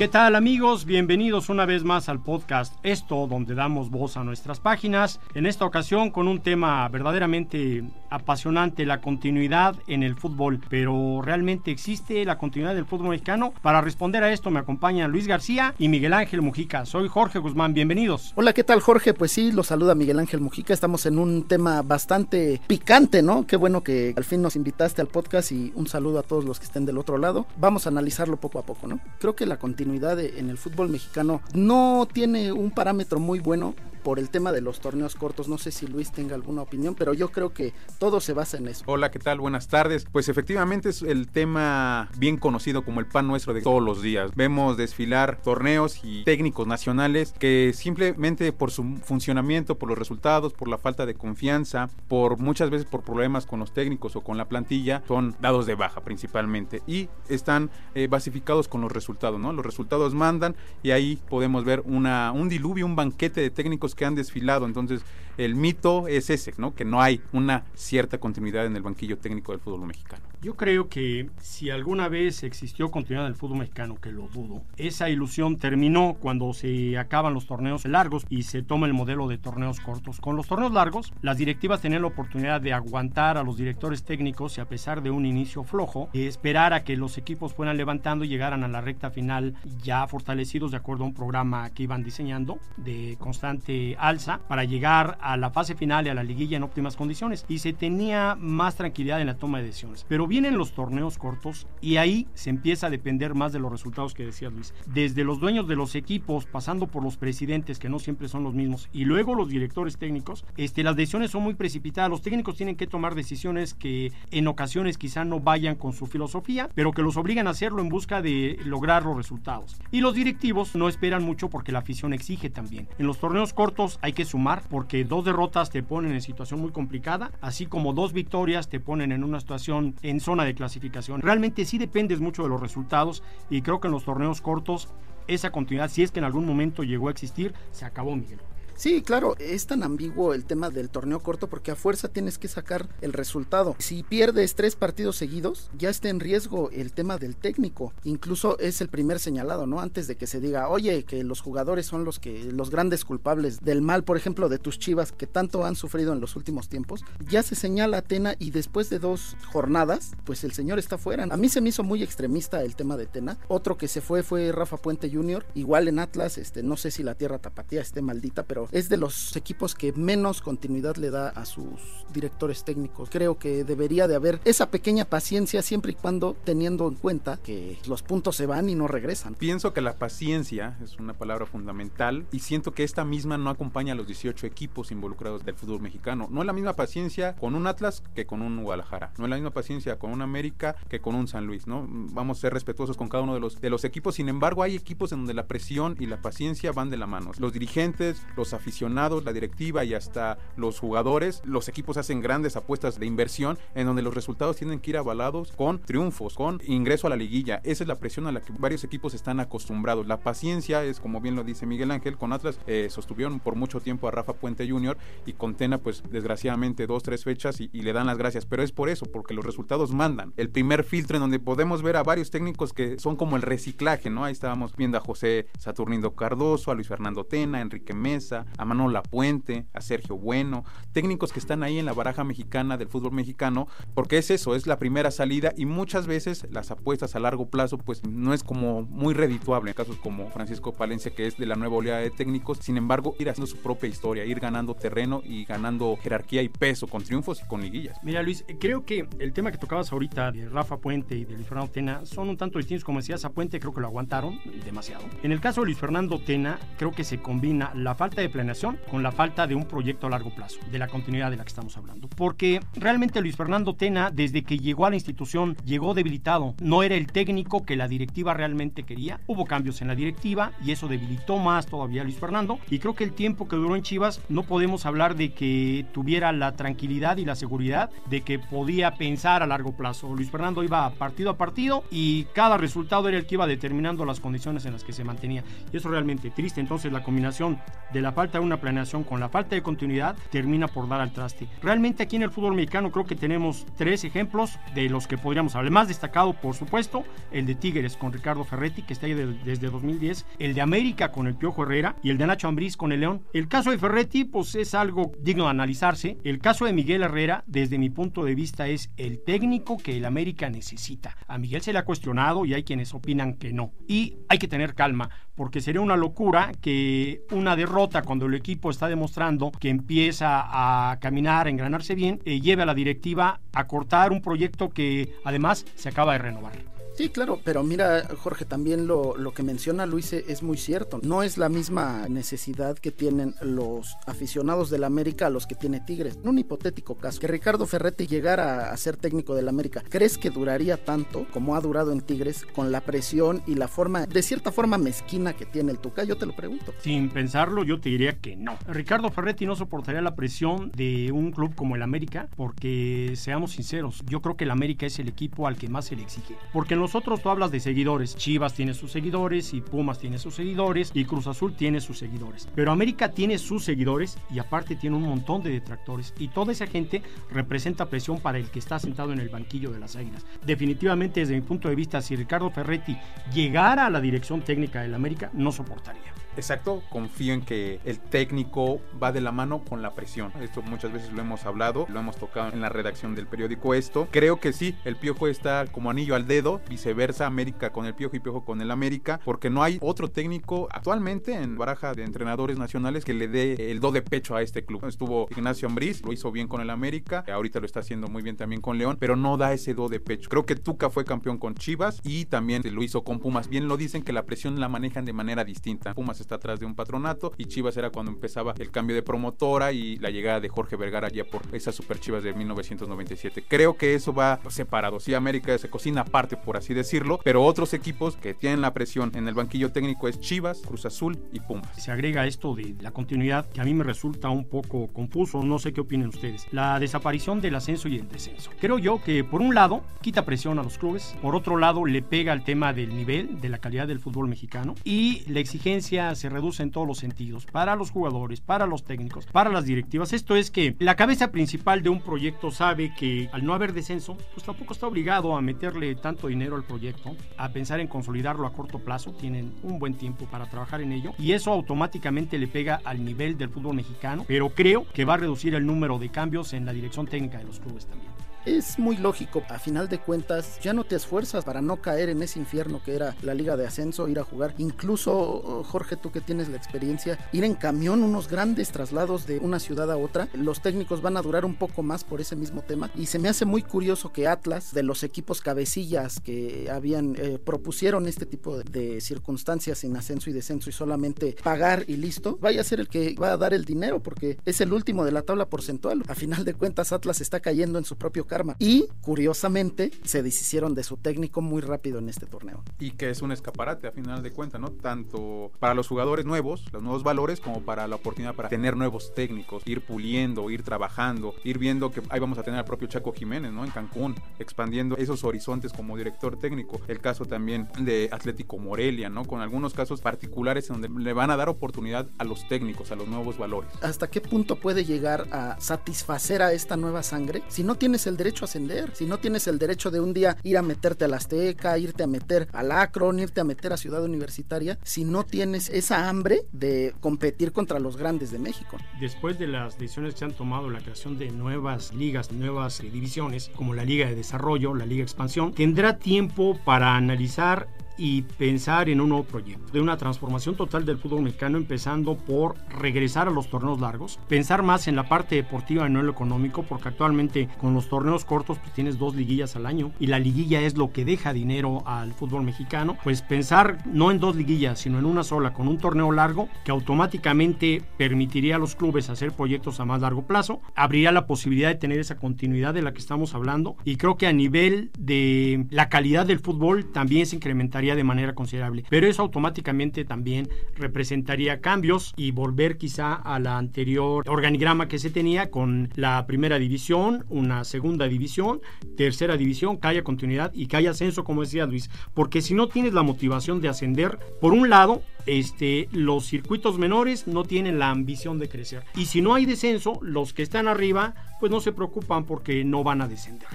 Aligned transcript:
¿Qué 0.00 0.08
tal 0.08 0.34
amigos? 0.34 0.86
Bienvenidos 0.86 1.50
una 1.50 1.66
vez 1.66 1.84
más 1.84 2.08
al 2.08 2.22
podcast 2.22 2.74
Esto, 2.82 3.26
donde 3.26 3.54
damos 3.54 3.90
voz 3.90 4.16
a 4.16 4.24
nuestras 4.24 4.58
páginas. 4.58 5.20
En 5.34 5.44
esta 5.44 5.66
ocasión 5.66 6.10
con 6.10 6.26
un 6.26 6.40
tema 6.40 6.88
verdaderamente 6.88 7.84
apasionante, 8.10 8.84
la 8.84 9.00
continuidad 9.00 9.76
en 9.86 10.02
el 10.02 10.16
fútbol. 10.16 10.60
Pero 10.68 11.22
¿realmente 11.22 11.70
existe 11.70 12.24
la 12.24 12.38
continuidad 12.38 12.74
del 12.74 12.84
fútbol 12.84 13.10
mexicano? 13.10 13.52
Para 13.62 13.80
responder 13.80 14.22
a 14.22 14.32
esto 14.32 14.50
me 14.50 14.60
acompañan 14.60 15.10
Luis 15.10 15.26
García 15.26 15.74
y 15.78 15.88
Miguel 15.88 16.12
Ángel 16.12 16.42
Mujica. 16.42 16.84
Soy 16.84 17.08
Jorge 17.08 17.38
Guzmán, 17.38 17.74
bienvenidos. 17.74 18.32
Hola, 18.34 18.52
¿qué 18.52 18.64
tal 18.64 18.80
Jorge? 18.80 19.14
Pues 19.14 19.32
sí, 19.32 19.52
los 19.52 19.68
saluda 19.68 19.94
Miguel 19.94 20.18
Ángel 20.18 20.40
Mujica. 20.40 20.74
Estamos 20.74 21.06
en 21.06 21.18
un 21.18 21.44
tema 21.44 21.82
bastante 21.82 22.60
picante, 22.66 23.22
¿no? 23.22 23.46
Qué 23.46 23.56
bueno 23.56 23.82
que 23.82 24.14
al 24.16 24.24
fin 24.24 24.42
nos 24.42 24.56
invitaste 24.56 25.00
al 25.00 25.08
podcast 25.08 25.52
y 25.52 25.72
un 25.74 25.86
saludo 25.86 26.18
a 26.18 26.22
todos 26.22 26.44
los 26.44 26.58
que 26.58 26.66
estén 26.66 26.86
del 26.86 26.98
otro 26.98 27.18
lado. 27.18 27.46
Vamos 27.56 27.86
a 27.86 27.90
analizarlo 27.90 28.36
poco 28.36 28.58
a 28.58 28.62
poco, 28.62 28.86
¿no? 28.86 29.00
Creo 29.18 29.36
que 29.36 29.46
la 29.46 29.58
continuidad 29.58 30.18
en 30.18 30.50
el 30.50 30.58
fútbol 30.58 30.88
mexicano 30.88 31.40
no 31.54 32.08
tiene 32.12 32.52
un 32.52 32.70
parámetro 32.70 33.20
muy 33.20 33.38
bueno 33.38 33.74
por 34.02 34.18
el 34.18 34.30
tema 34.30 34.52
de 34.52 34.60
los 34.60 34.80
torneos 34.80 35.14
cortos. 35.14 35.48
No 35.48 35.58
sé 35.58 35.70
si 35.70 35.86
Luis 35.86 36.10
tenga 36.10 36.34
alguna 36.34 36.62
opinión, 36.62 36.94
pero 36.94 37.14
yo 37.14 37.30
creo 37.30 37.52
que 37.52 37.72
todo 38.00 38.20
se 38.20 38.32
basa 38.32 38.56
en 38.56 38.66
eso. 38.66 38.82
Hola, 38.86 39.10
¿qué 39.10 39.18
tal? 39.18 39.40
Buenas 39.40 39.68
tardes. 39.68 40.06
Pues 40.10 40.30
efectivamente 40.30 40.88
es 40.88 41.02
el 41.02 41.28
tema 41.28 42.08
bien 42.16 42.38
conocido 42.38 42.82
como 42.82 42.98
el 42.98 43.06
pan 43.06 43.28
nuestro 43.28 43.52
de 43.52 43.60
todos 43.60 43.82
los 43.82 44.00
días. 44.00 44.30
Vemos 44.34 44.78
desfilar 44.78 45.38
torneos 45.42 46.00
y 46.02 46.24
técnicos 46.24 46.66
nacionales 46.66 47.34
que 47.38 47.72
simplemente 47.74 48.52
por 48.52 48.70
su 48.70 48.96
funcionamiento, 49.04 49.76
por 49.76 49.90
los 49.90 49.98
resultados, 49.98 50.54
por 50.54 50.68
la 50.68 50.78
falta 50.78 51.04
de 51.04 51.14
confianza, 51.14 51.90
por 52.08 52.38
muchas 52.38 52.70
veces 52.70 52.86
por 52.86 53.02
problemas 53.02 53.44
con 53.44 53.60
los 53.60 53.74
técnicos 53.74 54.16
o 54.16 54.22
con 54.22 54.38
la 54.38 54.48
plantilla, 54.48 55.02
son 55.06 55.36
dados 55.38 55.66
de 55.66 55.74
baja 55.74 56.00
principalmente 56.00 56.82
y 56.86 57.10
están 57.28 57.70
eh, 57.94 58.06
basificados 58.08 58.66
con 58.66 58.80
los 58.80 58.90
resultados, 58.90 59.38
¿no? 59.38 59.52
Los 59.52 59.66
resultados 59.66 60.14
mandan 60.14 60.56
y 60.82 60.92
ahí 60.92 61.18
podemos 61.28 61.66
ver 61.66 61.82
una, 61.84 62.32
un 62.32 62.48
diluvio, 62.48 62.86
un 62.86 62.96
banquete 62.96 63.42
de 63.42 63.50
técnicos 63.50 63.94
que 63.94 64.06
han 64.06 64.14
desfilado. 64.14 64.64
Entonces, 64.64 65.02
el 65.44 65.54
mito 65.54 66.06
es 66.06 66.30
ese, 66.30 66.52
¿no? 66.58 66.74
Que 66.74 66.84
no 66.84 67.00
hay 67.00 67.20
una 67.32 67.64
cierta 67.74 68.18
continuidad 68.18 68.66
en 68.66 68.76
el 68.76 68.82
banquillo 68.82 69.18
técnico 69.18 69.52
del 69.52 69.60
fútbol 69.60 69.86
mexicano. 69.86 70.29
Yo 70.42 70.56
creo 70.56 70.88
que 70.88 71.28
si 71.38 71.68
alguna 71.68 72.08
vez 72.08 72.44
existió 72.44 72.90
continuidad 72.90 73.26
en 73.26 73.32
el 73.32 73.36
fútbol 73.36 73.58
mexicano, 73.58 73.96
que 74.00 74.10
lo 74.10 74.26
dudo, 74.28 74.62
esa 74.78 75.10
ilusión 75.10 75.58
terminó 75.58 76.16
cuando 76.18 76.54
se 76.54 76.96
acaban 76.96 77.34
los 77.34 77.46
torneos 77.46 77.84
largos 77.84 78.24
y 78.30 78.44
se 78.44 78.62
toma 78.62 78.86
el 78.86 78.94
modelo 78.94 79.28
de 79.28 79.36
torneos 79.36 79.80
cortos. 79.80 80.18
Con 80.18 80.36
los 80.36 80.46
torneos 80.46 80.72
largos, 80.72 81.12
las 81.20 81.36
directivas 81.36 81.82
tenían 81.82 82.00
la 82.00 82.08
oportunidad 82.08 82.62
de 82.62 82.72
aguantar 82.72 83.36
a 83.36 83.42
los 83.42 83.58
directores 83.58 84.02
técnicos 84.02 84.56
y 84.56 84.62
a 84.62 84.64
pesar 84.64 85.02
de 85.02 85.10
un 85.10 85.26
inicio 85.26 85.62
flojo, 85.62 86.08
esperar 86.14 86.72
a 86.72 86.84
que 86.84 86.96
los 86.96 87.18
equipos 87.18 87.52
fueran 87.52 87.76
levantando 87.76 88.24
y 88.24 88.28
llegaran 88.28 88.64
a 88.64 88.68
la 88.68 88.80
recta 88.80 89.10
final 89.10 89.52
ya 89.82 90.06
fortalecidos 90.06 90.70
de 90.70 90.78
acuerdo 90.78 91.04
a 91.04 91.08
un 91.08 91.14
programa 91.14 91.68
que 91.68 91.82
iban 91.82 92.02
diseñando 92.02 92.58
de 92.78 93.18
constante 93.20 93.94
alza 93.98 94.40
para 94.48 94.64
llegar 94.64 95.18
a 95.20 95.36
la 95.36 95.50
fase 95.50 95.74
final 95.74 96.06
y 96.06 96.08
a 96.08 96.14
la 96.14 96.24
liguilla 96.24 96.56
en 96.56 96.62
óptimas 96.62 96.96
condiciones 96.96 97.44
y 97.46 97.58
se 97.58 97.74
tenía 97.74 98.36
más 98.40 98.76
tranquilidad 98.76 99.20
en 99.20 99.26
la 99.26 99.36
toma 99.36 99.58
de 99.58 99.64
decisiones. 99.64 100.06
Pero 100.08 100.29
vienen 100.30 100.56
los 100.56 100.72
torneos 100.74 101.18
cortos 101.18 101.66
y 101.80 101.96
ahí 101.96 102.28
se 102.34 102.50
empieza 102.50 102.86
a 102.86 102.90
depender 102.90 103.34
más 103.34 103.52
de 103.52 103.58
los 103.58 103.72
resultados 103.72 104.14
que 104.14 104.24
decía 104.24 104.48
Luis. 104.48 104.72
Desde 104.86 105.24
los 105.24 105.40
dueños 105.40 105.66
de 105.66 105.74
los 105.74 105.96
equipos, 105.96 106.46
pasando 106.46 106.86
por 106.86 107.02
los 107.02 107.16
presidentes, 107.16 107.80
que 107.80 107.88
no 107.88 107.98
siempre 107.98 108.28
son 108.28 108.44
los 108.44 108.54
mismos, 108.54 108.88
y 108.92 109.06
luego 109.06 109.34
los 109.34 109.48
directores 109.48 109.98
técnicos, 109.98 110.44
este, 110.56 110.84
las 110.84 110.94
decisiones 110.94 111.32
son 111.32 111.42
muy 111.42 111.54
precipitadas. 111.54 112.10
Los 112.10 112.22
técnicos 112.22 112.56
tienen 112.56 112.76
que 112.76 112.86
tomar 112.86 113.16
decisiones 113.16 113.74
que 113.74 114.12
en 114.30 114.46
ocasiones 114.46 114.98
quizá 114.98 115.24
no 115.24 115.40
vayan 115.40 115.74
con 115.74 115.92
su 115.92 116.06
filosofía, 116.06 116.70
pero 116.76 116.92
que 116.92 117.02
los 117.02 117.16
obligan 117.16 117.48
a 117.48 117.50
hacerlo 117.50 117.82
en 117.82 117.88
busca 117.88 118.22
de 118.22 118.56
lograr 118.64 119.04
los 119.04 119.16
resultados. 119.16 119.80
Y 119.90 120.00
los 120.00 120.14
directivos 120.14 120.76
no 120.76 120.88
esperan 120.88 121.24
mucho 121.24 121.50
porque 121.50 121.72
la 121.72 121.80
afición 121.80 122.12
exige 122.12 122.50
también. 122.50 122.86
En 123.00 123.08
los 123.08 123.18
torneos 123.18 123.52
cortos 123.52 123.98
hay 124.00 124.12
que 124.12 124.24
sumar 124.24 124.62
porque 124.70 125.04
dos 125.04 125.24
derrotas 125.24 125.70
te 125.70 125.82
ponen 125.82 126.12
en 126.12 126.22
situación 126.22 126.60
muy 126.60 126.70
complicada, 126.70 127.32
así 127.40 127.66
como 127.66 127.94
dos 127.94 128.12
victorias 128.12 128.68
te 128.68 128.78
ponen 128.78 129.10
en 129.10 129.24
una 129.24 129.40
situación 129.40 129.96
en 130.02 130.19
zona 130.20 130.44
de 130.44 130.54
clasificación. 130.54 131.20
Realmente 131.20 131.64
sí 131.64 131.78
dependes 131.78 132.20
mucho 132.20 132.42
de 132.42 132.48
los 132.48 132.60
resultados 132.60 133.22
y 133.48 133.62
creo 133.62 133.80
que 133.80 133.88
en 133.88 133.92
los 133.92 134.04
torneos 134.04 134.40
cortos 134.40 134.88
esa 135.26 135.50
continuidad, 135.50 135.90
si 135.90 136.02
es 136.02 136.10
que 136.10 136.18
en 136.18 136.24
algún 136.24 136.46
momento 136.46 136.82
llegó 136.82 137.08
a 137.08 137.12
existir, 137.12 137.54
se 137.70 137.84
acabó, 137.84 138.16
Miguel. 138.16 138.40
Sí, 138.80 139.02
claro, 139.02 139.36
es 139.38 139.66
tan 139.66 139.82
ambiguo 139.82 140.32
el 140.32 140.46
tema 140.46 140.70
del 140.70 140.88
torneo 140.88 141.20
corto 141.20 141.48
porque 141.48 141.70
a 141.70 141.76
fuerza 141.76 142.08
tienes 142.08 142.38
que 142.38 142.48
sacar 142.48 142.88
el 143.02 143.12
resultado. 143.12 143.76
Si 143.78 144.02
pierdes 144.02 144.54
tres 144.54 144.74
partidos 144.74 145.16
seguidos, 145.16 145.70
ya 145.76 145.90
está 145.90 146.08
en 146.08 146.18
riesgo 146.18 146.70
el 146.70 146.94
tema 146.94 147.18
del 147.18 147.36
técnico. 147.36 147.92
Incluso 148.04 148.58
es 148.58 148.80
el 148.80 148.88
primer 148.88 149.20
señalado, 149.20 149.66
¿no? 149.66 149.80
Antes 149.80 150.06
de 150.06 150.16
que 150.16 150.26
se 150.26 150.40
diga, 150.40 150.70
oye, 150.70 151.04
que 151.04 151.22
los 151.24 151.42
jugadores 151.42 151.84
son 151.84 152.06
los 152.06 152.18
que, 152.18 152.44
los 152.54 152.70
grandes 152.70 153.04
culpables 153.04 153.60
del 153.60 153.82
mal, 153.82 154.02
por 154.02 154.16
ejemplo, 154.16 154.48
de 154.48 154.58
tus 154.58 154.78
chivas 154.78 155.12
que 155.12 155.26
tanto 155.26 155.66
han 155.66 155.76
sufrido 155.76 156.14
en 156.14 156.20
los 156.22 156.34
últimos 156.34 156.70
tiempos, 156.70 157.04
ya 157.28 157.42
se 157.42 157.56
señala 157.56 157.98
a 157.98 158.02
Tena 158.02 158.34
y 158.38 158.50
después 158.50 158.88
de 158.88 158.98
dos 158.98 159.36
jornadas, 159.52 160.12
pues 160.24 160.42
el 160.42 160.52
señor 160.52 160.78
está 160.78 160.96
fuera. 160.96 161.24
A 161.30 161.36
mí 161.36 161.50
se 161.50 161.60
me 161.60 161.68
hizo 161.68 161.82
muy 161.82 162.02
extremista 162.02 162.62
el 162.62 162.76
tema 162.76 162.96
de 162.96 163.04
Tena. 163.04 163.36
Otro 163.48 163.76
que 163.76 163.88
se 163.88 164.00
fue 164.00 164.22
fue 164.22 164.52
Rafa 164.52 164.78
Puente 164.78 165.10
Jr., 165.12 165.44
igual 165.54 165.86
en 165.86 165.98
Atlas, 165.98 166.38
este, 166.38 166.62
no 166.62 166.78
sé 166.78 166.90
si 166.90 167.02
la 167.02 167.14
tierra 167.14 167.40
tapatía 167.40 167.82
esté 167.82 168.00
maldita, 168.00 168.44
pero 168.44 168.69
es 168.72 168.88
de 168.88 168.96
los 168.96 169.36
equipos 169.36 169.74
que 169.74 169.92
menos 169.92 170.40
continuidad 170.40 170.96
le 170.96 171.10
da 171.10 171.28
a 171.28 171.44
sus 171.44 171.80
directores 172.12 172.64
técnicos. 172.64 173.08
Creo 173.10 173.38
que 173.38 173.64
debería 173.64 174.08
de 174.08 174.16
haber 174.16 174.40
esa 174.44 174.70
pequeña 174.70 175.04
paciencia 175.04 175.62
siempre 175.62 175.92
y 175.92 175.94
cuando 175.94 176.36
teniendo 176.44 176.88
en 176.88 176.94
cuenta 176.94 177.38
que 177.42 177.78
los 177.86 178.02
puntos 178.02 178.36
se 178.36 178.46
van 178.46 178.68
y 178.68 178.74
no 178.74 178.88
regresan. 178.88 179.34
Pienso 179.34 179.72
que 179.72 179.80
la 179.80 179.94
paciencia 179.94 180.76
es 180.82 180.98
una 180.98 181.14
palabra 181.14 181.46
fundamental 181.46 182.26
y 182.32 182.40
siento 182.40 182.72
que 182.72 182.84
esta 182.84 183.04
misma 183.04 183.38
no 183.38 183.50
acompaña 183.50 183.92
a 183.92 183.96
los 183.96 184.06
18 184.06 184.46
equipos 184.46 184.90
involucrados 184.90 185.44
del 185.44 185.54
fútbol 185.54 185.80
mexicano. 185.80 186.28
No 186.30 186.40
es 186.40 186.46
la 186.46 186.52
misma 186.52 186.74
paciencia 186.74 187.36
con 187.36 187.54
un 187.54 187.66
Atlas 187.66 188.02
que 188.14 188.26
con 188.26 188.42
un 188.42 188.62
Guadalajara. 188.62 189.12
No 189.18 189.24
es 189.24 189.30
la 189.30 189.36
misma 189.36 189.50
paciencia 189.50 189.98
con 189.98 190.12
un 190.12 190.22
América 190.22 190.76
que 190.88 191.00
con 191.00 191.14
un 191.14 191.28
San 191.28 191.46
Luis, 191.46 191.66
¿no? 191.66 191.86
Vamos 191.88 192.38
a 192.38 192.40
ser 192.42 192.52
respetuosos 192.52 192.96
con 192.96 193.08
cada 193.08 193.22
uno 193.22 193.34
de 193.34 193.40
los, 193.40 193.60
de 193.60 193.70
los 193.70 193.84
equipos. 193.84 194.16
Sin 194.16 194.28
embargo, 194.28 194.62
hay 194.62 194.76
equipos 194.76 195.12
en 195.12 195.20
donde 195.20 195.34
la 195.34 195.46
presión 195.46 195.96
y 195.98 196.06
la 196.06 196.20
paciencia 196.22 196.72
van 196.72 196.90
de 196.90 196.96
la 196.96 197.06
mano. 197.06 197.32
Los 197.38 197.52
dirigentes, 197.52 198.22
los 198.36 198.52
aficionados, 198.60 199.24
la 199.24 199.32
directiva 199.32 199.84
y 199.84 199.94
hasta 199.94 200.38
los 200.56 200.78
jugadores, 200.78 201.42
los 201.44 201.68
equipos 201.68 201.96
hacen 201.96 202.20
grandes 202.20 202.56
apuestas 202.56 203.00
de 203.00 203.06
inversión 203.06 203.58
en 203.74 203.86
donde 203.86 204.02
los 204.02 204.14
resultados 204.14 204.56
tienen 204.56 204.80
que 204.80 204.90
ir 204.90 204.96
avalados 204.96 205.52
con 205.52 205.80
triunfos, 205.80 206.34
con 206.34 206.60
ingreso 206.66 207.06
a 207.06 207.10
la 207.10 207.16
liguilla. 207.16 207.60
Esa 207.64 207.84
es 207.84 207.88
la 207.88 207.98
presión 207.98 208.26
a 208.26 208.32
la 208.32 208.40
que 208.40 208.52
varios 208.58 208.84
equipos 208.84 209.14
están 209.14 209.40
acostumbrados. 209.40 210.06
La 210.06 210.20
paciencia 210.20 210.84
es, 210.84 211.00
como 211.00 211.20
bien 211.20 211.36
lo 211.36 211.44
dice 211.44 211.66
Miguel 211.66 211.90
Ángel, 211.90 212.16
con 212.16 212.32
Atlas 212.32 212.58
eh, 212.66 212.88
sostuvieron 212.90 213.40
por 213.40 213.56
mucho 213.56 213.80
tiempo 213.80 214.08
a 214.08 214.10
Rafa 214.10 214.34
Puente 214.34 214.68
Jr. 214.68 214.96
y 215.26 215.32
con 215.32 215.54
Tena, 215.54 215.78
pues 215.78 216.02
desgraciadamente 216.10 216.86
dos, 216.86 217.02
tres 217.02 217.24
fechas 217.24 217.60
y, 217.60 217.70
y 217.72 217.82
le 217.82 217.92
dan 217.92 218.06
las 218.06 218.18
gracias. 218.18 218.46
Pero 218.46 218.62
es 218.62 218.72
por 218.72 218.88
eso, 218.88 219.06
porque 219.06 219.34
los 219.34 219.44
resultados 219.44 219.92
mandan. 219.92 220.32
El 220.36 220.50
primer 220.50 220.84
filtro 220.84 221.16
en 221.16 221.22
donde 221.22 221.38
podemos 221.38 221.82
ver 221.82 221.96
a 221.96 222.02
varios 222.02 222.30
técnicos 222.30 222.72
que 222.72 222.98
son 222.98 223.16
como 223.16 223.36
el 223.36 223.42
reciclaje, 223.42 224.10
¿no? 224.10 224.24
Ahí 224.24 224.32
estábamos 224.32 224.76
viendo 224.76 224.98
a 224.98 225.00
José 225.00 225.46
Saturnindo 225.58 226.14
Cardoso, 226.14 226.70
a 226.70 226.74
Luis 226.74 226.88
Fernando 226.88 227.24
Tena, 227.24 227.58
a 227.58 227.60
Enrique 227.62 227.94
Mesa, 227.94 228.39
A 228.58 228.64
Manuel 228.64 228.92
Lapuente, 228.92 229.66
a 229.72 229.80
Sergio 229.80 230.16
Bueno, 230.16 230.64
técnicos 230.92 231.32
que 231.32 231.38
están 231.38 231.62
ahí 231.62 231.78
en 231.78 231.86
la 231.86 231.92
baraja 231.92 232.24
mexicana 232.24 232.76
del 232.76 232.88
fútbol 232.88 233.12
mexicano, 233.12 233.68
porque 233.94 234.18
es 234.18 234.30
eso, 234.30 234.54
es 234.54 234.66
la 234.66 234.78
primera 234.78 235.10
salida 235.10 235.52
y 235.56 235.66
muchas 235.66 236.06
veces 236.06 236.46
las 236.50 236.70
apuestas 236.70 237.14
a 237.16 237.20
largo 237.20 237.48
plazo 237.48 237.78
pues 237.78 238.04
no 238.06 238.34
es 238.34 238.42
como 238.42 238.82
muy 238.82 239.14
redituable 239.14 239.70
en 239.70 239.76
casos 239.76 239.96
como 239.96 240.30
Francisco 240.30 240.72
Palencia 240.72 241.12
que 241.12 241.26
es 241.26 241.36
de 241.36 241.46
la 241.46 241.56
nueva 241.56 241.76
oleada 241.76 242.00
de 242.00 242.10
técnicos, 242.10 242.58
sin 242.58 242.76
embargo 242.76 243.14
ir 243.18 243.30
haciendo 243.30 243.46
su 243.46 243.58
propia 243.58 243.88
historia, 243.88 244.24
ir 244.24 244.40
ganando 244.40 244.74
terreno 244.74 245.22
y 245.24 245.44
ganando 245.44 245.96
jerarquía 245.96 246.42
y 246.42 246.48
peso 246.48 246.86
con 246.86 247.02
triunfos 247.02 247.42
y 247.42 247.46
con 247.46 247.60
liguillas. 247.60 247.98
Mira 248.02 248.22
Luis, 248.22 248.44
creo 248.58 248.84
que 248.84 249.08
el 249.18 249.32
tema 249.32 249.50
que 249.52 249.58
tocabas 249.58 249.92
ahorita 249.92 250.32
de 250.32 250.48
Rafa 250.48 250.78
Puente 250.78 251.16
y 251.16 251.24
de 251.24 251.34
Luis 251.34 251.46
Fernando 251.46 251.70
Tena 251.70 252.06
son 252.06 252.28
un 252.28 252.36
tanto 252.36 252.58
distintos, 252.58 252.84
como 252.84 253.00
decías, 253.00 253.24
a 253.24 253.30
Puente 253.30 253.60
creo 253.60 253.74
que 253.74 253.80
lo 253.80 253.86
aguantaron 253.86 254.40
demasiado. 254.64 255.04
En 255.22 255.32
el 255.32 255.40
caso 255.40 255.60
de 255.60 255.66
Luis 255.66 255.78
Fernando 255.78 256.18
Tena, 256.18 256.58
creo 256.78 256.92
que 256.92 257.04
se 257.04 257.20
combina 257.20 257.72
la 257.74 257.94
falta 257.94 258.22
de 258.22 258.29
planeación 258.30 258.78
con 258.90 259.02
la 259.02 259.12
falta 259.12 259.46
de 259.46 259.54
un 259.54 259.64
proyecto 259.64 260.06
a 260.06 260.10
largo 260.10 260.34
plazo, 260.34 260.60
de 260.70 260.78
la 260.78 260.88
continuidad 260.88 261.30
de 261.30 261.36
la 261.36 261.44
que 261.44 261.48
estamos 261.48 261.76
hablando. 261.76 262.08
Porque 262.08 262.60
realmente 262.74 263.20
Luis 263.20 263.36
Fernando 263.36 263.74
Tena, 263.74 264.10
desde 264.10 264.42
que 264.42 264.58
llegó 264.58 264.86
a 264.86 264.90
la 264.90 264.96
institución, 264.96 265.56
llegó 265.64 265.94
debilitado. 265.94 266.54
No 266.60 266.82
era 266.82 266.94
el 266.94 267.06
técnico 267.06 267.64
que 267.64 267.76
la 267.76 267.88
directiva 267.88 268.34
realmente 268.34 268.84
quería. 268.84 269.20
Hubo 269.26 269.44
cambios 269.46 269.82
en 269.82 269.88
la 269.88 269.94
directiva 269.94 270.52
y 270.64 270.72
eso 270.72 270.88
debilitó 270.88 271.38
más 271.38 271.66
todavía 271.66 272.02
a 272.02 272.04
Luis 272.04 272.18
Fernando. 272.18 272.58
Y 272.70 272.78
creo 272.78 272.94
que 272.94 273.04
el 273.04 273.12
tiempo 273.12 273.48
que 273.48 273.56
duró 273.56 273.76
en 273.76 273.82
Chivas 273.82 274.20
no 274.28 274.42
podemos 274.42 274.86
hablar 274.86 275.16
de 275.16 275.32
que 275.32 275.86
tuviera 275.92 276.32
la 276.32 276.52
tranquilidad 276.52 277.16
y 277.16 277.24
la 277.24 277.36
seguridad 277.36 277.90
de 278.08 278.22
que 278.22 278.38
podía 278.38 278.94
pensar 278.94 279.42
a 279.42 279.46
largo 279.46 279.72
plazo. 279.72 280.14
Luis 280.14 280.30
Fernando 280.30 280.62
iba 280.62 280.90
partido 280.90 281.30
a 281.30 281.36
partido 281.36 281.84
y 281.90 282.24
cada 282.34 282.56
resultado 282.56 283.08
era 283.08 283.18
el 283.18 283.26
que 283.26 283.34
iba 283.34 283.46
determinando 283.46 284.04
las 284.04 284.20
condiciones 284.20 284.64
en 284.64 284.72
las 284.72 284.84
que 284.84 284.92
se 284.92 285.04
mantenía. 285.04 285.44
Y 285.72 285.76
eso 285.76 285.88
es 285.88 285.92
realmente 285.92 286.30
triste. 286.30 286.60
Entonces 286.60 286.92
la 286.92 287.02
combinación 287.02 287.58
de 287.92 288.02
la 288.02 288.14
falta 288.20 288.38
de 288.38 288.44
una 288.44 288.60
planeación 288.60 289.02
con 289.02 289.18
la 289.18 289.30
falta 289.30 289.54
de 289.54 289.62
continuidad 289.62 290.14
termina 290.30 290.68
por 290.68 290.86
dar 290.86 291.00
al 291.00 291.10
traste. 291.10 291.48
Realmente 291.62 292.02
aquí 292.02 292.16
en 292.16 292.22
el 292.22 292.30
fútbol 292.30 292.54
mexicano 292.54 292.92
creo 292.92 293.06
que 293.06 293.16
tenemos 293.16 293.64
tres 293.78 294.04
ejemplos 294.04 294.58
de 294.74 294.90
los 294.90 295.06
que 295.06 295.16
podríamos 295.16 295.56
hablar. 295.56 295.72
más 295.72 295.88
destacado, 295.88 296.34
por 296.34 296.54
supuesto, 296.54 297.02
el 297.32 297.46
de 297.46 297.54
Tigres 297.54 297.96
con 297.96 298.12
Ricardo 298.12 298.44
Ferretti, 298.44 298.82
que 298.82 298.92
está 298.92 299.06
ahí 299.06 299.14
desde 299.14 299.70
2010, 299.70 300.26
el 300.38 300.52
de 300.52 300.60
América 300.60 301.12
con 301.12 301.28
el 301.28 301.34
Piojo 301.34 301.62
Herrera 301.62 301.96
y 302.02 302.10
el 302.10 302.18
de 302.18 302.26
Nacho 302.26 302.46
Ambriz 302.46 302.76
con 302.76 302.92
el 302.92 303.00
León. 303.00 303.22
El 303.32 303.48
caso 303.48 303.70
de 303.70 303.78
Ferretti, 303.78 304.24
pues 304.24 304.54
es 304.54 304.74
algo 304.74 305.12
digno 305.18 305.44
de 305.44 305.50
analizarse. 305.50 306.18
El 306.22 306.40
caso 306.40 306.66
de 306.66 306.74
Miguel 306.74 307.02
Herrera, 307.02 307.42
desde 307.46 307.78
mi 307.78 307.88
punto 307.88 308.22
de 308.22 308.34
vista, 308.34 308.68
es 308.68 308.90
el 308.98 309.24
técnico 309.24 309.78
que 309.78 309.96
el 309.96 310.04
América 310.04 310.50
necesita. 310.50 311.16
A 311.26 311.38
Miguel 311.38 311.62
se 311.62 311.72
le 311.72 311.78
ha 311.78 311.86
cuestionado 311.86 312.44
y 312.44 312.52
hay 312.52 312.64
quienes 312.64 312.92
opinan 312.92 313.38
que 313.38 313.54
no. 313.54 313.72
Y 313.88 314.18
hay 314.28 314.36
que 314.36 314.46
tener 314.46 314.74
calma, 314.74 315.08
porque 315.40 315.62
sería 315.62 315.80
una 315.80 315.96
locura 315.96 316.52
que 316.60 317.22
una 317.30 317.56
derrota 317.56 318.02
cuando 318.02 318.26
el 318.26 318.34
equipo 318.34 318.68
está 318.68 318.88
demostrando 318.88 319.50
que 319.50 319.70
empieza 319.70 320.42
a 320.44 320.98
caminar, 321.00 321.46
a 321.46 321.48
engranarse 321.48 321.94
bien, 321.94 322.20
eh, 322.26 322.42
lleve 322.42 322.64
a 322.64 322.66
la 322.66 322.74
directiva 322.74 323.40
a 323.54 323.66
cortar 323.66 324.12
un 324.12 324.20
proyecto 324.20 324.68
que 324.68 325.14
además 325.24 325.64
se 325.76 325.88
acaba 325.88 326.12
de 326.12 326.18
renovar. 326.18 326.79
Sí, 327.00 327.08
claro, 327.08 327.40
pero 327.42 327.62
mira, 327.62 328.06
Jorge, 328.18 328.44
también 328.44 328.86
lo, 328.86 329.16
lo 329.16 329.32
que 329.32 329.42
menciona 329.42 329.86
Luis 329.86 330.12
es 330.12 330.42
muy 330.42 330.58
cierto. 330.58 331.00
No 331.02 331.22
es 331.22 331.38
la 331.38 331.48
misma 331.48 332.06
necesidad 332.10 332.76
que 332.76 332.90
tienen 332.90 333.34
los 333.40 333.96
aficionados 334.06 334.68
del 334.68 334.84
América 334.84 335.28
a 335.28 335.30
los 335.30 335.46
que 335.46 335.54
tiene 335.54 335.80
Tigres. 335.80 336.18
En 336.22 336.28
un 336.28 336.38
hipotético 336.38 336.98
caso, 336.98 337.18
que 337.18 337.26
Ricardo 337.26 337.64
Ferretti 337.64 338.06
llegara 338.06 338.70
a 338.70 338.76
ser 338.76 338.98
técnico 338.98 339.34
del 339.34 339.48
América, 339.48 339.82
¿crees 339.88 340.18
que 340.18 340.28
duraría 340.28 340.76
tanto 340.76 341.26
como 341.32 341.56
ha 341.56 341.62
durado 341.62 341.90
en 341.90 342.02
Tigres 342.02 342.44
con 342.54 342.70
la 342.70 342.82
presión 342.82 343.42
y 343.46 343.54
la 343.54 343.66
forma, 343.66 344.04
de 344.04 344.20
cierta 344.20 344.52
forma 344.52 344.76
mezquina 344.76 345.32
que 345.32 345.46
tiene 345.46 345.72
el 345.72 345.78
Tuca? 345.78 346.04
Yo 346.04 346.18
te 346.18 346.26
lo 346.26 346.36
pregunto. 346.36 346.74
Sin 346.82 347.08
pensarlo, 347.08 347.64
yo 347.64 347.80
te 347.80 347.88
diría 347.88 348.18
que 348.18 348.36
no. 348.36 348.58
Ricardo 348.68 349.08
Ferretti 349.10 349.46
no 349.46 349.56
soportaría 349.56 350.02
la 350.02 350.16
presión 350.16 350.70
de 350.72 351.10
un 351.12 351.32
club 351.32 351.54
como 351.54 351.76
el 351.76 351.82
América, 351.82 352.28
porque 352.36 353.14
seamos 353.16 353.52
sinceros, 353.52 354.02
yo 354.04 354.20
creo 354.20 354.36
que 354.36 354.44
el 354.44 354.50
América 354.50 354.84
es 354.84 354.98
el 354.98 355.08
equipo 355.08 355.46
al 355.46 355.56
que 355.56 355.70
más 355.70 355.86
se 355.86 355.96
le 355.96 356.02
exige. 356.02 356.36
Porque 356.52 356.74
en 356.74 356.80
los 356.80 356.89
nosotros 356.90 357.22
tú 357.22 357.28
hablas 357.28 357.52
de 357.52 357.60
seguidores. 357.60 358.16
Chivas 358.16 358.52
tiene 358.52 358.74
sus 358.74 358.90
seguidores 358.90 359.54
y 359.54 359.60
Pumas 359.60 360.00
tiene 360.00 360.18
sus 360.18 360.34
seguidores 360.34 360.90
y 360.92 361.04
Cruz 361.04 361.28
Azul 361.28 361.54
tiene 361.54 361.80
sus 361.80 361.98
seguidores. 361.98 362.48
Pero 362.52 362.72
América 362.72 363.12
tiene 363.12 363.38
sus 363.38 363.62
seguidores 363.62 364.18
y 364.28 364.40
aparte 364.40 364.74
tiene 364.74 364.96
un 364.96 365.04
montón 365.04 365.40
de 365.40 365.50
detractores. 365.50 366.12
Y 366.18 366.26
toda 366.26 366.50
esa 366.50 366.66
gente 366.66 367.00
representa 367.30 367.86
presión 367.86 368.18
para 368.18 368.38
el 368.38 368.50
que 368.50 368.58
está 368.58 368.80
sentado 368.80 369.12
en 369.12 369.20
el 369.20 369.28
banquillo 369.28 369.70
de 369.70 369.78
las 369.78 369.94
Águilas. 369.94 370.26
Definitivamente 370.44 371.20
desde 371.20 371.36
mi 371.36 371.42
punto 371.42 371.68
de 371.68 371.76
vista, 371.76 372.02
si 372.02 372.16
Ricardo 372.16 372.50
Ferretti 372.50 372.96
llegara 373.32 373.86
a 373.86 373.90
la 373.90 374.00
dirección 374.00 374.42
técnica 374.42 374.82
del 374.82 374.96
América, 374.96 375.30
no 375.32 375.52
soportaría. 375.52 376.19
Exacto, 376.36 376.82
confío 376.90 377.34
en 377.34 377.42
que 377.42 377.80
el 377.84 377.98
técnico 377.98 378.80
va 379.02 379.12
de 379.12 379.20
la 379.20 379.32
mano 379.32 379.62
con 379.64 379.82
la 379.82 379.94
presión. 379.94 380.32
Esto 380.40 380.62
muchas 380.62 380.92
veces 380.92 381.12
lo 381.12 381.20
hemos 381.20 381.44
hablado, 381.44 381.86
lo 381.88 382.00
hemos 382.00 382.16
tocado 382.16 382.52
en 382.52 382.60
la 382.60 382.68
redacción 382.68 383.14
del 383.14 383.26
periódico 383.26 383.74
esto. 383.74 384.08
Creo 384.10 384.40
que 384.40 384.52
sí, 384.52 384.74
el 384.84 384.96
Piojo 384.96 385.28
está 385.28 385.66
como 385.66 385.90
anillo 385.90 386.14
al 386.14 386.26
dedo, 386.26 386.60
viceversa, 386.68 387.26
América 387.26 387.70
con 387.70 387.86
el 387.86 387.94
Piojo 387.94 388.16
y 388.16 388.20
Piojo 388.20 388.44
con 388.44 388.60
el 388.60 388.70
América, 388.70 389.20
porque 389.24 389.50
no 389.50 389.62
hay 389.62 389.78
otro 389.80 390.08
técnico 390.08 390.68
actualmente 390.70 391.34
en 391.34 391.58
baraja 391.58 391.94
de 391.94 392.04
entrenadores 392.04 392.58
nacionales 392.58 393.04
que 393.04 393.14
le 393.14 393.28
dé 393.28 393.70
el 393.70 393.80
do 393.80 393.90
de 393.90 394.02
pecho 394.02 394.36
a 394.36 394.42
este 394.42 394.64
club. 394.64 394.84
Estuvo 394.86 395.26
Ignacio 395.30 395.68
Ambriz, 395.68 396.02
lo 396.04 396.12
hizo 396.12 396.30
bien 396.30 396.48
con 396.48 396.60
el 396.60 396.70
América, 396.70 397.24
ahorita 397.30 397.60
lo 397.60 397.66
está 397.66 397.80
haciendo 397.80 398.08
muy 398.08 398.22
bien 398.22 398.36
también 398.36 398.60
con 398.60 398.78
León, 398.78 398.96
pero 398.98 399.16
no 399.16 399.36
da 399.36 399.52
ese 399.52 399.74
do 399.74 399.88
de 399.88 400.00
pecho. 400.00 400.28
Creo 400.30 400.46
que 400.46 400.56
Tuca 400.56 400.90
fue 400.90 401.04
campeón 401.04 401.38
con 401.38 401.54
Chivas 401.54 402.00
y 402.04 402.26
también 402.26 402.62
lo 402.64 402.82
hizo 402.82 403.02
con 403.02 403.18
Pumas. 403.18 403.48
Bien 403.48 403.68
lo 403.68 403.76
dicen 403.76 404.02
que 404.02 404.12
la 404.12 404.24
presión 404.24 404.60
la 404.60 404.68
manejan 404.68 405.04
de 405.04 405.12
manera 405.12 405.44
distinta. 405.44 405.94
Pumas 405.94 406.19
está 406.20 406.36
atrás 406.36 406.60
de 406.60 406.66
un 406.66 406.74
patronato 406.74 407.32
y 407.36 407.46
Chivas 407.46 407.76
era 407.76 407.90
cuando 407.90 408.12
empezaba 408.12 408.54
el 408.58 408.70
cambio 408.70 408.96
de 408.96 409.02
promotora 409.02 409.72
y 409.72 409.96
la 409.96 410.10
llegada 410.10 410.40
de 410.40 410.48
Jorge 410.48 410.76
Vergara 410.76 411.08
ya 411.08 411.24
por 411.24 411.42
esas 411.52 411.74
super 411.74 411.98
Chivas 411.98 412.22
de 412.22 412.32
1997. 412.32 413.44
Creo 413.48 413.76
que 413.76 413.94
eso 413.94 414.12
va 414.12 414.40
separado. 414.48 415.00
Sí, 415.00 415.14
América 415.14 415.56
se 415.58 415.70
cocina 415.70 416.02
aparte, 416.02 416.36
por 416.36 416.56
así 416.56 416.74
decirlo, 416.74 417.20
pero 417.24 417.44
otros 417.44 417.74
equipos 417.74 418.16
que 418.16 418.34
tienen 418.34 418.60
la 418.60 418.74
presión 418.74 419.12
en 419.14 419.28
el 419.28 419.34
banquillo 419.34 419.72
técnico 419.72 420.08
es 420.08 420.20
Chivas, 420.20 420.62
Cruz 420.66 420.86
Azul 420.86 421.18
y 421.32 421.40
Pumas. 421.40 421.70
Se 421.76 421.90
agrega 421.90 422.26
esto 422.26 422.54
de 422.54 422.74
la 422.80 422.90
continuidad 422.90 423.48
que 423.48 423.60
a 423.60 423.64
mí 423.64 423.74
me 423.74 423.84
resulta 423.84 424.28
un 424.28 424.44
poco 424.44 424.88
confuso, 424.88 425.42
no 425.42 425.58
sé 425.58 425.72
qué 425.72 425.80
opinen 425.80 426.08
ustedes. 426.08 426.46
La 426.52 426.78
desaparición 426.78 427.40
del 427.40 427.54
ascenso 427.54 427.88
y 427.88 427.96
el 427.96 428.08
descenso. 428.08 428.50
Creo 428.60 428.78
yo 428.78 429.02
que 429.02 429.24
por 429.24 429.40
un 429.40 429.54
lado 429.54 429.82
quita 430.00 430.24
presión 430.24 430.58
a 430.58 430.62
los 430.62 430.78
clubes, 430.78 431.16
por 431.22 431.34
otro 431.34 431.56
lado 431.56 431.84
le 431.84 432.02
pega 432.02 432.32
al 432.32 432.44
tema 432.44 432.72
del 432.72 432.96
nivel, 432.96 433.40
de 433.40 433.48
la 433.48 433.58
calidad 433.58 433.88
del 433.88 434.00
fútbol 434.00 434.28
mexicano 434.28 434.74
y 434.84 435.22
la 435.30 435.40
exigencia 435.40 436.09
se 436.14 436.28
reduce 436.28 436.62
en 436.62 436.70
todos 436.70 436.86
los 436.86 436.98
sentidos, 436.98 437.46
para 437.46 437.76
los 437.76 437.90
jugadores, 437.90 438.40
para 438.40 438.66
los 438.66 438.84
técnicos, 438.84 439.26
para 439.26 439.50
las 439.50 439.64
directivas. 439.64 440.12
Esto 440.12 440.36
es 440.36 440.50
que 440.50 440.76
la 440.78 440.96
cabeza 440.96 441.30
principal 441.30 441.82
de 441.82 441.88
un 441.88 442.00
proyecto 442.00 442.50
sabe 442.50 442.94
que 442.94 443.28
al 443.32 443.44
no 443.44 443.54
haber 443.54 443.72
descenso, 443.72 444.16
pues 444.34 444.44
tampoco 444.44 444.72
está 444.72 444.86
obligado 444.86 445.36
a 445.36 445.42
meterle 445.42 445.94
tanto 445.94 446.28
dinero 446.28 446.56
al 446.56 446.64
proyecto, 446.64 447.16
a 447.36 447.50
pensar 447.50 447.80
en 447.80 447.88
consolidarlo 447.88 448.46
a 448.46 448.52
corto 448.52 448.78
plazo, 448.78 449.12
tienen 449.12 449.52
un 449.62 449.78
buen 449.78 449.94
tiempo 449.94 450.26
para 450.26 450.48
trabajar 450.48 450.80
en 450.80 450.92
ello 450.92 451.12
y 451.18 451.32
eso 451.32 451.52
automáticamente 451.52 452.38
le 452.38 452.48
pega 452.48 452.80
al 452.84 453.04
nivel 453.04 453.36
del 453.36 453.50
fútbol 453.50 453.76
mexicano, 453.76 454.24
pero 454.26 454.50
creo 454.50 454.86
que 454.92 455.04
va 455.04 455.14
a 455.14 455.18
reducir 455.18 455.54
el 455.54 455.66
número 455.66 455.98
de 455.98 456.10
cambios 456.10 456.52
en 456.52 456.64
la 456.64 456.72
dirección 456.72 457.06
técnica 457.06 457.38
de 457.38 457.44
los 457.44 457.60
clubes 457.60 457.86
también 457.86 458.19
es 458.46 458.78
muy 458.78 458.96
lógico. 458.96 459.42
A 459.48 459.58
final 459.58 459.88
de 459.88 459.98
cuentas, 459.98 460.58
ya 460.62 460.72
no 460.72 460.84
te 460.84 460.96
esfuerzas 460.96 461.44
para 461.44 461.60
no 461.60 461.80
caer 461.80 462.08
en 462.08 462.22
ese 462.22 462.38
infierno 462.38 462.82
que 462.84 462.94
era 462.94 463.16
la 463.22 463.34
liga 463.34 463.56
de 463.56 463.66
ascenso, 463.66 464.08
ir 464.08 464.18
a 464.18 464.24
jugar. 464.24 464.54
Incluso, 464.58 465.12
oh, 465.12 465.64
Jorge, 465.64 465.96
tú 465.96 466.10
que 466.10 466.20
tienes 466.20 466.48
la 466.48 466.56
experiencia, 466.56 467.18
ir 467.32 467.44
en 467.44 467.54
camión, 467.54 468.02
unos 468.02 468.28
grandes 468.28 468.70
traslados 468.70 469.26
de 469.26 469.38
una 469.38 469.58
ciudad 469.58 469.90
a 469.90 469.96
otra. 469.96 470.28
Los 470.34 470.62
técnicos 470.62 471.02
van 471.02 471.16
a 471.16 471.22
durar 471.22 471.44
un 471.44 471.54
poco 471.54 471.82
más 471.82 472.04
por 472.04 472.20
ese 472.20 472.36
mismo 472.36 472.62
tema. 472.62 472.90
Y 472.94 473.06
se 473.06 473.18
me 473.18 473.28
hace 473.28 473.44
muy 473.44 473.62
curioso 473.62 474.12
que 474.12 474.26
Atlas, 474.26 474.72
de 474.72 474.82
los 474.82 475.02
equipos 475.02 475.40
cabecillas 475.40 476.20
que 476.20 476.68
habían, 476.70 477.16
eh, 477.16 477.38
propusieron 477.38 478.06
este 478.06 478.26
tipo 478.26 478.58
de, 478.58 479.00
circunstancias 479.00 479.84
en 479.84 479.96
ascenso 479.96 480.30
y 480.30 480.32
descenso 480.32 480.68
y 480.68 480.72
solamente 480.72 481.36
pagar 481.42 481.84
y 481.86 481.96
listo, 481.96 482.38
vaya 482.40 482.60
a 482.60 482.64
ser 482.64 482.80
el 482.80 482.88
que 482.88 483.14
va 483.14 483.32
a 483.32 483.36
dar 483.36 483.54
el 483.54 483.64
dinero 483.64 484.02
porque 484.02 484.38
es 484.44 484.60
el 484.60 484.72
último 484.72 485.04
de 485.04 485.12
la 485.12 485.22
tabla 485.22 485.48
porcentual. 485.48 486.02
A 486.08 486.14
final 486.14 486.44
de 486.44 486.54
cuentas, 486.54 486.92
Atlas 486.92 487.20
está 487.20 487.40
cayendo 487.40 487.78
en 487.78 487.84
su 487.84 487.96
propio 487.96 488.26
karma. 488.30 488.56
Y 488.58 488.86
curiosamente 489.02 489.90
se 490.04 490.22
deshicieron 490.22 490.74
de 490.74 490.84
su 490.84 490.96
técnico 490.96 491.42
muy 491.42 491.60
rápido 491.60 491.98
en 491.98 492.08
este 492.08 492.26
torneo. 492.26 492.62
Y 492.78 492.92
que 492.92 493.10
es 493.10 493.20
un 493.22 493.32
escaparate 493.32 493.88
a 493.88 493.92
final 493.92 494.22
de 494.22 494.30
cuentas, 494.30 494.60
¿no? 494.60 494.70
Tanto 494.70 495.50
para 495.58 495.74
los 495.74 495.88
jugadores 495.88 496.24
nuevos, 496.24 496.64
los 496.72 496.82
nuevos 496.82 497.02
valores, 497.02 497.40
como 497.40 497.62
para 497.62 497.86
la 497.88 497.96
oportunidad 497.96 498.34
para 498.34 498.48
tener 498.48 498.76
nuevos 498.76 499.12
técnicos, 499.14 499.62
ir 499.66 499.80
puliendo, 499.82 500.48
ir 500.50 500.62
trabajando, 500.62 501.34
ir 501.44 501.58
viendo 501.58 501.90
que 501.90 502.02
ahí 502.08 502.20
vamos 502.20 502.38
a 502.38 502.42
tener 502.42 502.60
al 502.60 502.64
propio 502.64 502.88
Chaco 502.88 503.12
Jiménez, 503.12 503.52
¿no? 503.52 503.64
En 503.64 503.70
Cancún, 503.70 504.14
expandiendo 504.38 504.96
esos 504.96 505.24
horizontes 505.24 505.72
como 505.72 505.96
director 505.96 506.38
técnico. 506.38 506.80
El 506.86 507.00
caso 507.00 507.24
también 507.24 507.68
de 507.80 508.08
Atlético 508.12 508.58
Morelia, 508.58 509.10
¿no? 509.10 509.24
Con 509.24 509.40
algunos 509.40 509.74
casos 509.74 510.00
particulares 510.00 510.70
en 510.70 510.80
donde 510.80 511.02
le 511.02 511.12
van 511.12 511.30
a 511.30 511.36
dar 511.36 511.48
oportunidad 511.48 512.06
a 512.18 512.24
los 512.24 512.46
técnicos, 512.48 512.92
a 512.92 512.96
los 512.96 513.08
nuevos 513.08 513.38
valores. 513.38 513.70
¿Hasta 513.82 514.08
qué 514.08 514.20
punto 514.20 514.56
puede 514.56 514.84
llegar 514.84 515.26
a 515.32 515.58
satisfacer 515.60 516.42
a 516.42 516.52
esta 516.52 516.76
nueva 516.76 517.02
sangre? 517.02 517.42
Si 517.48 517.64
no 517.64 517.74
tienes 517.74 518.06
el 518.06 518.16
derecho 518.20 518.44
a 518.44 518.48
ascender, 518.48 518.90
si 518.94 519.06
no 519.06 519.18
tienes 519.18 519.46
el 519.46 519.58
derecho 519.58 519.90
de 519.90 519.98
un 519.98 520.12
día 520.12 520.36
ir 520.42 520.58
a 520.58 520.62
meterte 520.62 521.06
a 521.06 521.08
la 521.08 521.16
Azteca, 521.16 521.78
irte 521.78 522.02
a 522.02 522.06
meter 522.06 522.48
al 522.52 522.70
Acron, 522.70 523.18
irte 523.18 523.40
a 523.40 523.44
meter 523.44 523.72
a 523.72 523.78
Ciudad 523.78 524.04
Universitaria, 524.04 524.78
si 524.82 525.04
no 525.04 525.24
tienes 525.24 525.70
esa 525.70 526.08
hambre 526.08 526.42
de 526.52 526.94
competir 527.00 527.52
contra 527.52 527.78
los 527.78 527.96
grandes 527.96 528.30
de 528.30 528.38
México. 528.38 528.76
Después 529.00 529.38
de 529.38 529.46
las 529.46 529.78
decisiones 529.78 530.12
que 530.12 530.18
se 530.18 530.24
han 530.26 530.32
tomado, 530.32 530.68
la 530.68 530.80
creación 530.80 531.18
de 531.18 531.30
nuevas 531.30 531.94
ligas, 531.94 532.30
nuevas 532.30 532.80
divisiones, 532.80 533.50
como 533.56 533.72
la 533.72 533.84
Liga 533.84 534.06
de 534.06 534.14
Desarrollo, 534.14 534.74
la 534.74 534.84
Liga 534.84 535.02
Expansión, 535.02 535.54
tendrá 535.54 535.98
tiempo 535.98 536.58
para 536.64 536.96
analizar 536.96 537.68
y 538.00 538.22
pensar 538.22 538.88
en 538.88 539.02
un 539.02 539.10
nuevo 539.10 539.24
proyecto, 539.24 539.70
de 539.72 539.80
una 539.80 539.98
transformación 539.98 540.56
total 540.56 540.86
del 540.86 540.96
fútbol 540.96 541.20
mexicano, 541.20 541.58
empezando 541.58 542.16
por 542.16 542.54
regresar 542.70 543.28
a 543.28 543.30
los 543.30 543.50
torneos 543.50 543.78
largos, 543.78 544.18
pensar 544.26 544.62
más 544.62 544.88
en 544.88 544.96
la 544.96 545.06
parte 545.06 545.36
deportiva 545.36 545.86
y 545.86 545.90
no 545.90 546.00
en 546.00 546.06
lo 546.06 546.12
económico, 546.12 546.62
porque 546.62 546.88
actualmente 546.88 547.48
con 547.60 547.74
los 547.74 547.90
torneos 547.90 548.24
cortos 548.24 548.58
pues 548.58 548.72
tienes 548.72 548.98
dos 548.98 549.14
liguillas 549.14 549.54
al 549.54 549.66
año 549.66 549.92
y 550.00 550.06
la 550.06 550.18
liguilla 550.18 550.62
es 550.62 550.78
lo 550.78 550.92
que 550.92 551.04
deja 551.04 551.34
dinero 551.34 551.82
al 551.86 552.14
fútbol 552.14 552.42
mexicano, 552.42 552.96
pues 553.04 553.20
pensar 553.20 553.86
no 553.86 554.10
en 554.10 554.18
dos 554.18 554.34
liguillas, 554.34 554.78
sino 554.78 554.98
en 554.98 555.04
una 555.04 555.22
sola, 555.22 555.52
con 555.52 555.68
un 555.68 555.76
torneo 555.76 556.10
largo 556.10 556.48
que 556.64 556.70
automáticamente 556.70 557.82
permitiría 557.98 558.56
a 558.56 558.58
los 558.58 558.76
clubes 558.76 559.10
hacer 559.10 559.32
proyectos 559.32 559.78
a 559.78 559.84
más 559.84 560.00
largo 560.00 560.26
plazo, 560.26 560.62
abriría 560.74 561.12
la 561.12 561.26
posibilidad 561.26 561.68
de 561.68 561.74
tener 561.74 561.98
esa 561.98 562.16
continuidad 562.16 562.72
de 562.72 562.80
la 562.80 562.92
que 562.92 562.98
estamos 562.98 563.34
hablando 563.34 563.76
y 563.84 563.96
creo 563.96 564.16
que 564.16 564.26
a 564.26 564.32
nivel 564.32 564.90
de 564.98 565.66
la 565.68 565.90
calidad 565.90 566.24
del 566.24 566.38
fútbol 566.38 566.86
también 566.86 567.26
se 567.26 567.36
incrementaría 567.36 567.89
de 567.94 568.04
manera 568.04 568.34
considerable. 568.34 568.84
Pero 568.88 569.06
eso 569.06 569.22
automáticamente 569.22 570.04
también 570.04 570.48
representaría 570.74 571.60
cambios 571.60 572.12
y 572.16 572.30
volver 572.30 572.78
quizá 572.78 573.14
a 573.14 573.38
la 573.38 573.58
anterior 573.58 574.24
organigrama 574.28 574.88
que 574.88 574.98
se 574.98 575.10
tenía 575.10 575.50
con 575.50 575.90
la 575.94 576.26
primera 576.26 576.58
división, 576.58 577.24
una 577.28 577.64
segunda 577.64 578.08
división, 578.08 578.60
tercera 578.96 579.36
división, 579.36 579.78
que 579.78 579.88
haya 579.88 580.04
continuidad 580.04 580.52
y 580.54 580.66
que 580.66 580.76
haya 580.76 580.90
ascenso, 580.90 581.24
como 581.24 581.42
decía 581.42 581.66
Luis. 581.66 581.90
Porque 582.14 582.42
si 582.42 582.54
no 582.54 582.68
tienes 582.68 582.92
la 582.92 583.02
motivación 583.02 583.60
de 583.60 583.68
ascender, 583.68 584.18
por 584.40 584.52
un 584.52 584.70
lado, 584.70 585.02
este, 585.26 585.88
los 585.92 586.26
circuitos 586.26 586.78
menores 586.78 587.26
no 587.26 587.44
tienen 587.44 587.78
la 587.78 587.90
ambición 587.90 588.38
de 588.38 588.48
crecer. 588.48 588.84
Y 588.96 589.06
si 589.06 589.20
no 589.20 589.34
hay 589.34 589.46
descenso, 589.46 589.98
los 590.02 590.32
que 590.32 590.42
están 590.42 590.68
arriba, 590.68 591.14
pues 591.38 591.50
no 591.52 591.60
se 591.60 591.72
preocupan 591.72 592.24
porque 592.24 592.64
no 592.64 592.82
van 592.84 593.02
a 593.02 593.08
descender. 593.08 593.48